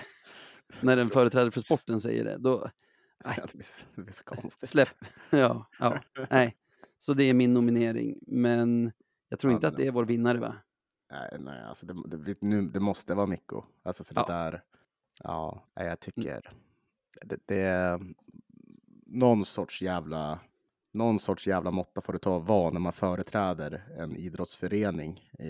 [0.82, 2.70] när en företrädare för sporten säger det, då,
[3.26, 3.40] Nej.
[3.52, 3.66] det, blir,
[3.96, 4.70] det blir så konstigt.
[4.70, 4.88] Släpp.
[5.30, 6.58] Ja, ja, nej.
[7.00, 8.20] Så det är min nominering.
[8.28, 8.92] Men
[9.30, 10.56] jag tror Ja, inte att det är vår vinnare va?
[11.12, 13.64] Nej, nej alltså det, det, nu, det måste vara Mikko.
[13.84, 14.26] Alltså för Ja.
[14.28, 14.62] det där,
[15.24, 16.52] ja, jag tycker
[17.26, 18.00] det, det
[19.14, 20.40] någon sorts jävla,
[20.94, 25.46] någon sorts jävla måtta får det ta att vara när man företräder en idrottsförening i,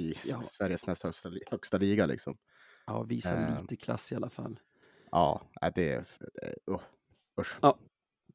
[0.00, 0.42] i Ja.
[0.48, 2.36] Sveriges näst högsta, högsta liga liksom.
[2.86, 3.60] Ja, visa Eh.
[3.60, 4.58] lite klass i alla fall.
[5.10, 5.40] Ja,
[5.74, 5.98] det är,
[6.70, 6.80] uh,
[7.40, 7.58] usch.
[7.62, 7.78] Ja.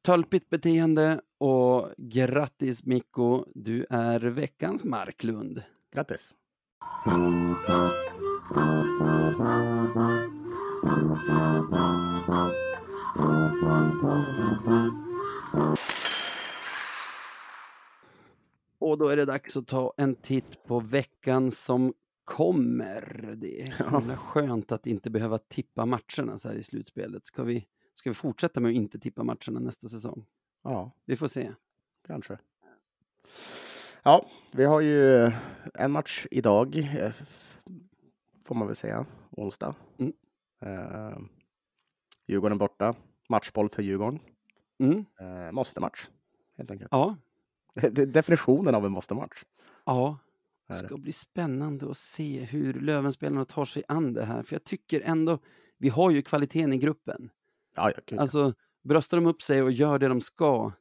[0.02, 5.62] Tölpigt beteende och grattis Mikko, du är veckans Marklund.
[5.92, 6.34] Grattis!
[18.78, 21.94] Och då är det dags att ta en titt på veckan som
[22.24, 23.34] kommer.
[23.36, 24.16] Det är Ja.
[24.16, 27.26] skönt att inte behöva tippa matcherna så här i slutspelet.
[27.26, 30.24] Ska vi, ska vi fortsätta med att inte tippa matcherna nästa säsong?
[30.62, 31.52] Ja, Vi får se.
[32.06, 32.38] kanske.
[34.02, 35.30] Ja, vi har ju
[35.74, 37.12] en match idag, eh,
[38.44, 39.74] får man väl säga, onsdag.
[39.98, 40.12] Mm.
[40.60, 41.18] Eh,
[42.26, 42.94] Djurgården borta,
[43.28, 44.20] matchboll för Djurgården.
[44.78, 45.04] Mm.
[45.20, 46.06] Eh, måste-match,
[46.56, 46.88] helt enkelt.
[46.92, 47.16] Ja,
[47.74, 49.44] Det är definitionen av en måste-match.
[49.84, 50.18] ja.
[50.68, 54.42] Det ska bli spännande att se hur Lövenspelarna tar sig an det här.
[54.42, 55.38] För jag tycker ändå,
[55.78, 57.30] vi har ju kvaliteten i gruppen.
[57.76, 58.20] Ja, ja.
[58.20, 58.54] Alltså,
[58.84, 60.72] bröstar de upp sig och gör det de ska,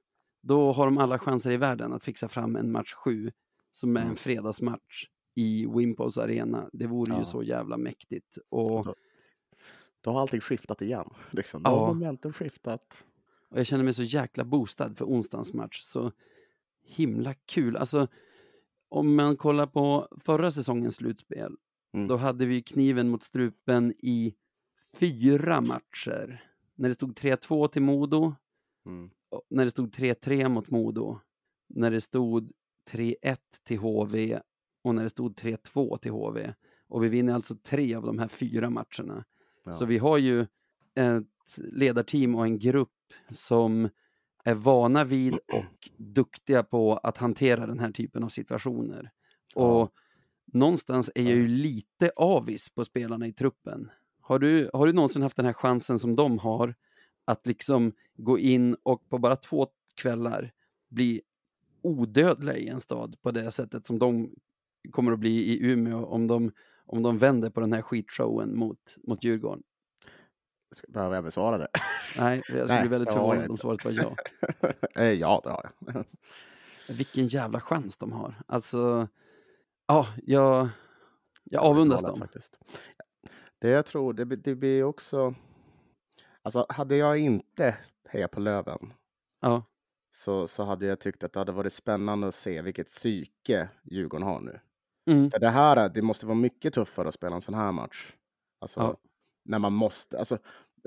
[0.42, 3.32] då har de alla chanser i världen att fixa fram en match sju
[3.72, 4.16] som är en Mm.
[4.18, 6.70] fredagsmatch i Wimpos arena.
[6.74, 7.26] Det vore ju Ja.
[7.26, 8.38] så jävla mäktigt.
[8.50, 8.96] Och,
[10.02, 11.10] Då- har allting skiftat igen.
[11.32, 11.62] Liksom.
[11.66, 11.70] Ja.
[11.72, 13.06] Då har momentum skiftat.
[13.50, 15.80] och jag känner mig så jäkla boostad för onsdagens match.
[15.82, 16.12] Så
[16.84, 17.78] himla kul.
[17.78, 18.08] Alltså,
[18.90, 21.56] om man kollar på förra säsongens slutspel,
[21.94, 22.08] Mm.
[22.08, 24.36] då hade vi kniven mot strupen i
[24.94, 26.44] fyra matcher.
[26.76, 28.36] När det stod 3-2 till Modo,
[28.86, 29.10] Mm.
[29.50, 31.20] när det stod 3-3 mot Modo,
[31.68, 32.52] när det stod
[32.90, 34.40] 3-1 till HV
[34.82, 36.54] och när det stod 3-2 till HV.
[36.88, 39.26] Och vi vinner alltså tre av de här fyra matcherna.
[39.68, 39.74] Ja.
[39.74, 40.42] Så vi har ju
[40.96, 42.90] ett ledarteam och en grupp
[43.30, 43.90] som
[44.44, 49.12] är vana vid och duktiga på att hantera den här typen av situationer.
[49.56, 49.62] Ja.
[49.62, 49.94] Och
[50.46, 53.92] någonstans är jag ju lite avis på spelarna i truppen.
[54.22, 56.76] Har du, har du någonsin haft den här chansen som de har
[57.26, 60.52] att liksom gå in och på bara två kvällar
[60.90, 61.22] bli
[61.82, 64.32] odödliga i en stad på det sättet som de
[64.92, 66.52] kommer att bli i Umeå om de,
[66.88, 69.64] om de vänder på den här skitshowen mot, mot Djurgården?
[70.88, 71.68] Behöver jag besvara det?
[72.18, 74.16] Nej, jag skulle Nej, bli väldigt förvånad om svaret var ja.
[74.96, 76.06] Eh, ja, det har jag.
[76.98, 78.36] Vilken jävla chans de har.
[78.48, 79.08] Alltså,
[79.88, 80.70] ja, jag,
[81.44, 82.20] jag avundas dem.
[82.20, 82.60] Faktiskt.
[83.60, 85.36] Det jag tror, det, blir- det blir också...
[86.42, 87.78] Alltså, hade jag inte
[88.10, 88.94] hejat på Löven
[89.42, 89.64] Ja,
[90.16, 94.28] så, så hade jag tyckt att det hade varit spännande att se vilket psyke Djurgården
[94.28, 94.60] har nu.
[95.08, 98.14] Mm, För det här, det måste vara mycket tuffare att spela en sån här match.
[98.62, 98.98] Alltså, Ja.
[99.46, 100.38] när man måste, alltså,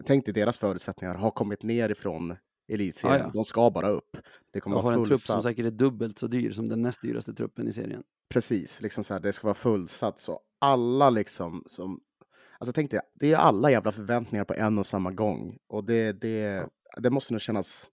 [0.05, 2.37] tänk dig deras förutsättningar, har kommit ner ifrån
[2.73, 3.19] elitserien.
[3.21, 3.31] Ja, ja.
[3.35, 4.17] De ska bara upp.
[4.53, 6.83] Det kommer och har vara en trupp som säkert är dubbelt så dyr som den
[6.83, 8.03] näst dyraste truppen i serien.
[8.29, 12.01] Precis, liksom så här, det ska vara fullsatt så alla liksom som...
[12.59, 15.59] Alltså tänk dig, det är alla jävla förväntningar på en och samma gång.
[15.69, 17.91] Och det, det, det måste nog kännas...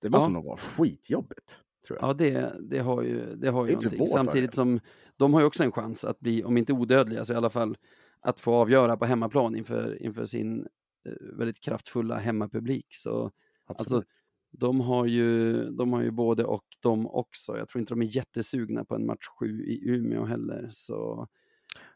[0.00, 0.32] Det måste Ja.
[0.34, 2.08] nog vara skitjobbigt, tror jag.
[2.08, 4.06] Ja, det, det har ju, det har Det ju är inte någonting.
[4.06, 4.80] Samtidigt som
[5.16, 7.76] de har ju också en chans att bli, om inte odödliga, så i alla fall
[8.20, 10.66] att få avgöra på hemmaplan inför, inför sin
[11.06, 12.86] eh, väldigt kraftfulla hemmapublik.
[12.90, 13.30] Så
[13.66, 13.78] Absolut.
[13.78, 14.02] alltså,
[14.50, 17.58] de har, ju, de har ju både och de också.
[17.58, 20.68] Jag tror inte de är jättesugna på en match sju i Umeå heller.
[20.70, 21.28] Så,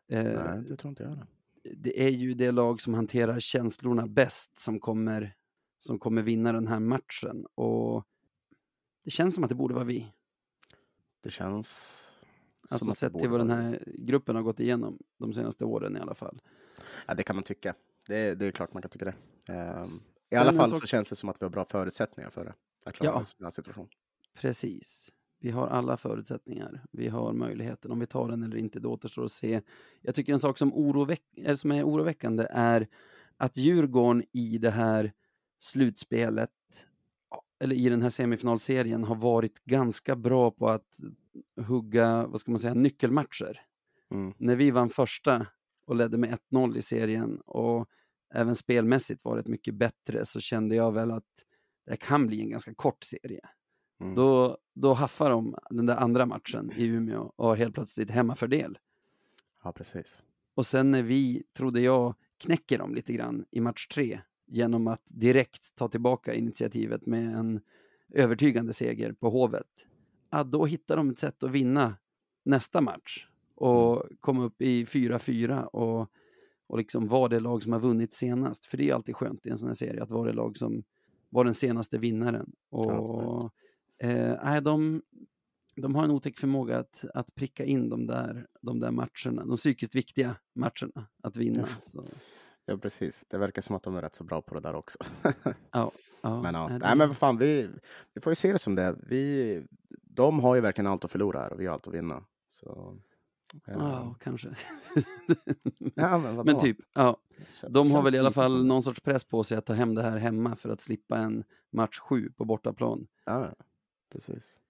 [0.09, 1.27] eh, Nej, det tror inte jag.
[1.77, 5.35] Det är ju det lag som hanterar känslorna bäst som kommer,
[5.79, 7.47] som kommer vinna den här matchen.
[7.55, 8.05] Och
[9.05, 10.13] det känns som att det borde vara vi.
[11.23, 12.08] det känns...
[12.71, 16.15] Alltså sett till vad den här gruppen har gått igenom de senaste åren i alla
[16.15, 16.41] fall.
[17.07, 17.75] Ja, det kan man tycka.
[18.07, 19.15] Det, det är klart man kan tycka det.
[19.53, 19.85] Ehm,
[20.31, 22.55] I alla fall sak- så känns det som att vi har bra förutsättningar för det.
[22.85, 23.19] Att klara Ja.
[23.21, 23.89] en sån här situation.
[24.35, 25.11] Precis.
[25.41, 26.85] Vi har alla förutsättningar.
[26.93, 27.91] Vi har möjligheten.
[27.91, 29.61] Om vi tar den eller inte, det återstår att se.
[30.01, 32.87] Jag tycker en sak som, oroväck- eller som är oroväckande är
[33.37, 35.13] att Djurgården i det här
[35.59, 36.51] slutspelet,
[37.61, 40.99] eller i den här semifinalserien, har varit ganska bra på att
[41.61, 43.61] hugga, vad ska man säga, nyckelmatcher.
[44.11, 44.35] Mm.
[44.39, 45.47] När vi vann första
[45.87, 47.89] och ledde med 1-0 i serien och
[48.35, 51.25] även spelmässigt varit mycket bättre så kände jag väl att
[51.87, 53.41] det kan bli en ganska kort serie.
[54.01, 54.15] Mm.
[54.15, 58.79] Då, då haffar de den där andra matchen i Umeå och har helt plötsligt hemmafördel.
[59.65, 60.23] Ja, precis.
[60.55, 65.03] Och sen när vi, trodde jag, knäcker dem lite grann i match tre genom att
[65.05, 67.61] direkt ta tillbaka initiativet med en
[68.15, 69.67] övertygande seger på Hovet.
[70.31, 71.97] Ja, då hittar de ett sätt att vinna
[72.45, 76.11] nästa match och komma upp i 4-4 och,
[76.67, 78.67] och liksom vara det lag som har vunnit senast.
[78.67, 80.83] För det är alltid skönt i en sån här serie att vara det lag som
[81.31, 82.53] var den senaste vinnaren.
[82.71, 83.53] Och
[83.99, 85.03] eh, de,
[85.77, 89.57] de har en otäck förmåga att, att pricka in de där, de där matcherna, de
[89.57, 91.69] psykiskt viktiga matcherna att vinna.
[91.95, 92.03] Ja.
[92.69, 93.25] Ja, precis.
[93.29, 94.99] Det verkar som att de är rätt så bra på det där också.
[95.73, 95.93] ja,
[96.23, 97.69] men ja, nej, nej, men vad fan, vi,
[98.15, 98.97] vi får ju se det som det.
[99.03, 99.67] Vi,
[100.03, 102.25] de har ju verkligen allt att förlora här och vi har allt att vinna.
[102.49, 102.99] Så,
[103.67, 104.49] eh, Ja, kanske.
[105.95, 106.37] ja, men?
[106.37, 107.17] Men typ, ja.
[107.69, 110.03] De har väl i alla fall någon sorts press på sig att ta hem det
[110.03, 113.07] här hemma för att slippa en match sju på bortaplan.
[113.25, 113.65] Ja, ja,
[114.13, 114.61] precis.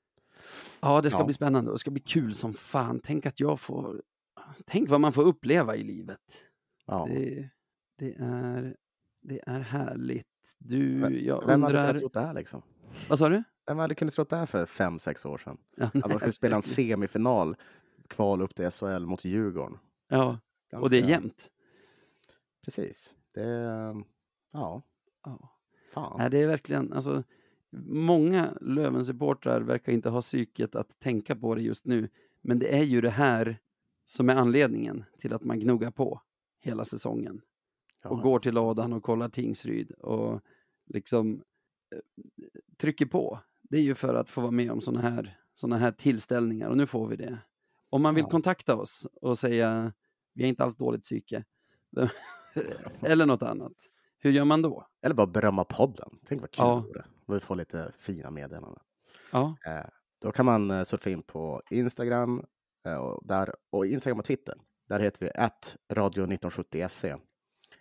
[0.80, 1.24] Ja, det ska Ja.
[1.24, 3.00] bli spännande och det ska bli kul som fan.
[3.04, 4.02] Tänk att jag får...
[4.66, 6.44] Tänk vad man får uppleva i livet.
[6.86, 7.06] Ja.
[7.10, 7.50] Det,
[7.98, 8.76] det, är,
[9.22, 10.26] det är härligt.
[10.58, 11.86] Du, Vem- jag Vem hade undrar...
[11.88, 12.62] kunnat trott det här liksom?
[13.08, 13.42] Vad sa du?
[13.66, 15.58] Vem hade kunnat trott det här för fem, sex år sedan?
[15.76, 17.56] Ja, Att man skulle spela en semifinal,
[18.08, 19.78] kval upp till SHL mot Djurgården.
[20.08, 20.38] Ja,
[20.72, 21.50] och det är Ganska- jämnt.
[22.64, 23.14] Precis.
[23.34, 24.04] Det är,
[24.52, 24.82] ja,
[25.24, 25.50] Ja.
[25.92, 26.18] fan.
[26.18, 27.22] Nej, det är verkligen, alltså,
[27.86, 32.08] många Löven-supportrar verkar inte ha psyket att tänka på det just nu.
[32.40, 33.58] Men det är ju det här
[34.04, 36.20] som är anledningen till att man gnuggar på
[36.60, 37.40] hela säsongen.
[38.04, 40.40] Och går till ladan och kollar Tingsryd och
[40.86, 41.42] liksom
[41.94, 41.98] eh,
[42.76, 43.40] trycker på.
[43.62, 46.76] Det är ju för att få vara med om sådana här, såna här tillställningar och
[46.76, 47.38] nu får vi det.
[47.90, 48.30] Om man vill Ja.
[48.30, 49.92] kontakta oss och säga
[50.34, 51.44] vi har inte alls dåligt psyke
[53.02, 53.72] eller något annat.
[54.18, 54.86] Hur gör man då?
[55.02, 56.18] Eller bara berömma podden.
[56.26, 56.74] Tänk vad kul Ja.
[56.86, 57.04] det vore.
[57.26, 58.82] Vi får lite fina meddelanden.
[59.32, 59.86] Ja, Eh,
[60.20, 62.44] då kan man eh, surfa in på Instagram
[62.86, 64.54] eh, och, där, och Instagram och Twitter.
[64.88, 67.20] Där heter vi att radio1970se.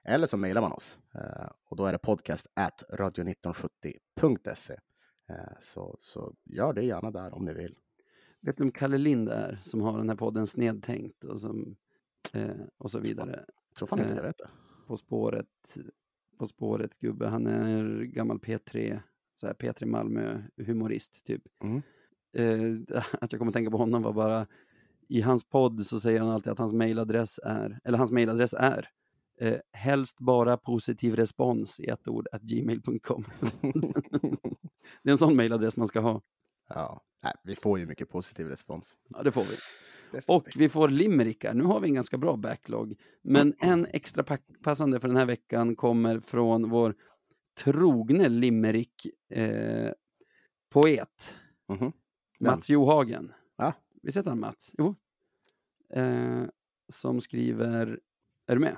[0.08, 4.74] Eller så mejlar man oss eh, och då är det podcast at radio1970.se.
[5.30, 7.76] Eh, så, så gör det gärna där om ni vill.
[8.42, 11.76] vet du vem Kalle Lind är som har den här podden Snedtänkt och, som,
[12.34, 13.46] eh, och så vidare.
[13.70, 14.50] Jag tror fan inte jag vet det.
[14.88, 15.48] På spåret,
[16.40, 17.28] på spåret gubbe.
[17.28, 19.00] Han är gammal P3,
[19.36, 21.44] så här P3 Malmö humorist typ.
[21.64, 21.82] Mm.
[23.22, 24.48] Att jag kommer tänka på honom var bara
[25.10, 28.90] i hans podd så säger han alltid att hans mailadress är, eller hans mailadress är
[29.42, 33.26] eh, helst bara positiv respons i ett ord at gmail.com.
[35.04, 36.22] det är en sån mailadress man ska ha.
[36.70, 37.04] Ja.
[37.24, 38.96] Nej, vi får ju mycket positiv respons.
[39.10, 39.56] Ja, det får vi.
[40.26, 41.54] Och vi får limerickar.
[41.54, 42.96] Nu har vi en ganska bra backlog.
[43.22, 46.96] Men en extra passande för den här veckan kommer från vår
[47.64, 49.92] trogne limerick eh,
[50.70, 51.36] poet
[51.70, 51.92] Mhm.
[52.40, 52.52] Vem?
[52.52, 53.34] Mats Johagen.
[53.56, 53.74] Va?
[54.02, 54.72] Visst heter han Mats?
[54.78, 54.96] Jo.
[55.94, 56.44] Eh,
[56.94, 58.00] som skriver,
[58.48, 58.78] är du med?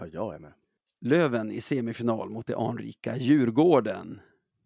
[0.00, 0.52] Ja, jag är med.
[1.00, 4.20] Löven i semifinal mot det anrika Djurgården.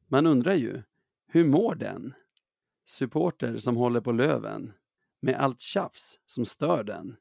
[0.08, 0.82] Man undrar ju,
[1.26, 2.14] hur mår den?
[2.84, 4.72] Supporter som håller på Löven,
[5.20, 7.16] med allt tjafs som stör den,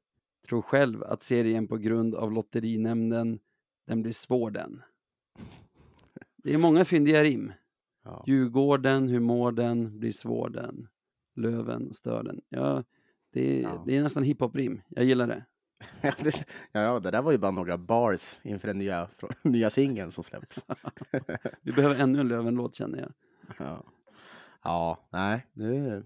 [0.47, 3.39] tror själv att serien på grund av lotterinämnden,
[3.88, 4.82] den blir svår den.
[6.43, 7.53] Det är många fyndiga rim.
[8.03, 8.24] Ja.
[8.28, 10.88] Djurgården, hur mår den, blir svår den.
[11.36, 12.41] Löven, stör den.
[12.49, 12.84] Ja,
[13.34, 13.84] det, Ja.
[13.88, 14.82] det är nästan hiphop-rim.
[14.89, 15.45] Jag gillar det.
[16.02, 19.70] Ja, det, ja, det där var ju bara några bars inför den nya, frå- nya
[19.70, 20.66] singeln som släpps.
[21.62, 23.14] Vi behöver ännu en Löven-låt känner jag.
[23.58, 23.84] Ja,
[24.64, 26.04] ja nej, det,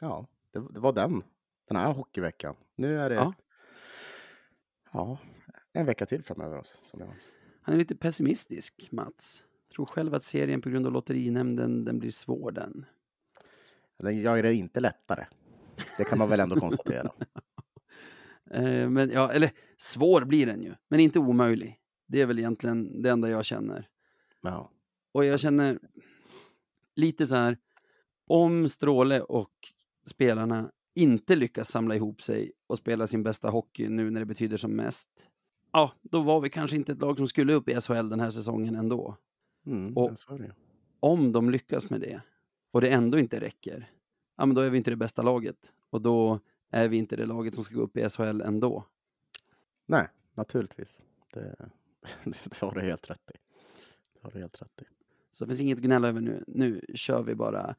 [0.00, 1.22] ja, det, det var den.
[1.68, 2.54] Den här hockeyveckan.
[2.76, 3.34] Nu är det Ja.
[4.92, 5.18] ja.
[5.72, 6.80] en vecka till framöver oss.
[6.82, 7.08] Som jag,
[7.62, 9.44] Han är lite pessimistisk, Mats.
[9.74, 12.86] Tror själv att serien på grund av lotterinämnden, den blir svår den.
[13.98, 15.26] den gör det inte lättare.
[15.98, 17.10] Det kan man väl ändå konstatera.
[18.52, 21.78] Eh, men ja, eller svår blir den ju, men inte omöjlig.
[22.06, 23.88] Det är väl egentligen det enda jag känner.
[24.40, 24.70] Ja,
[25.12, 25.78] Och jag känner
[26.94, 27.58] lite så här,
[28.26, 29.52] om Stråle och
[30.06, 34.56] spelarna inte lyckas samla ihop sig och spela sin bästa hockey nu när det betyder
[34.56, 35.08] som mest,
[35.72, 38.30] ja, då var vi kanske inte ett lag som skulle upp i SHL den här
[38.30, 39.16] säsongen ändå.
[39.66, 40.10] Mm, Och-.
[41.00, 42.20] Om de lyckas med det
[42.70, 43.90] och det ändå inte räcker,
[44.36, 45.72] ja men då är vi inte det bästa laget.
[45.90, 46.40] Och då
[46.72, 48.84] är vi inte det laget som ska gå upp i SHL ändå.
[49.86, 51.00] Nej, naturligtvis.
[51.32, 51.56] Det,
[52.24, 53.38] det har du helt rätt i.
[54.14, 54.84] Det har du helt rätt i.
[55.30, 56.44] Så det finns inget att gnälla över nu.
[56.46, 57.74] Nu kör vi bara.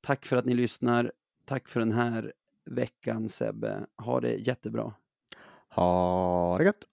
[0.00, 1.12] Tack för att ni lyssnar.
[1.44, 2.32] Tack för den här
[2.64, 3.86] veckan Sebbe.
[3.96, 4.94] Ha det jättebra.
[5.68, 6.84] Ha det gött!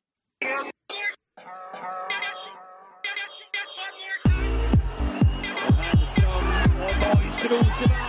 [7.45, 8.04] Och Rosenberg.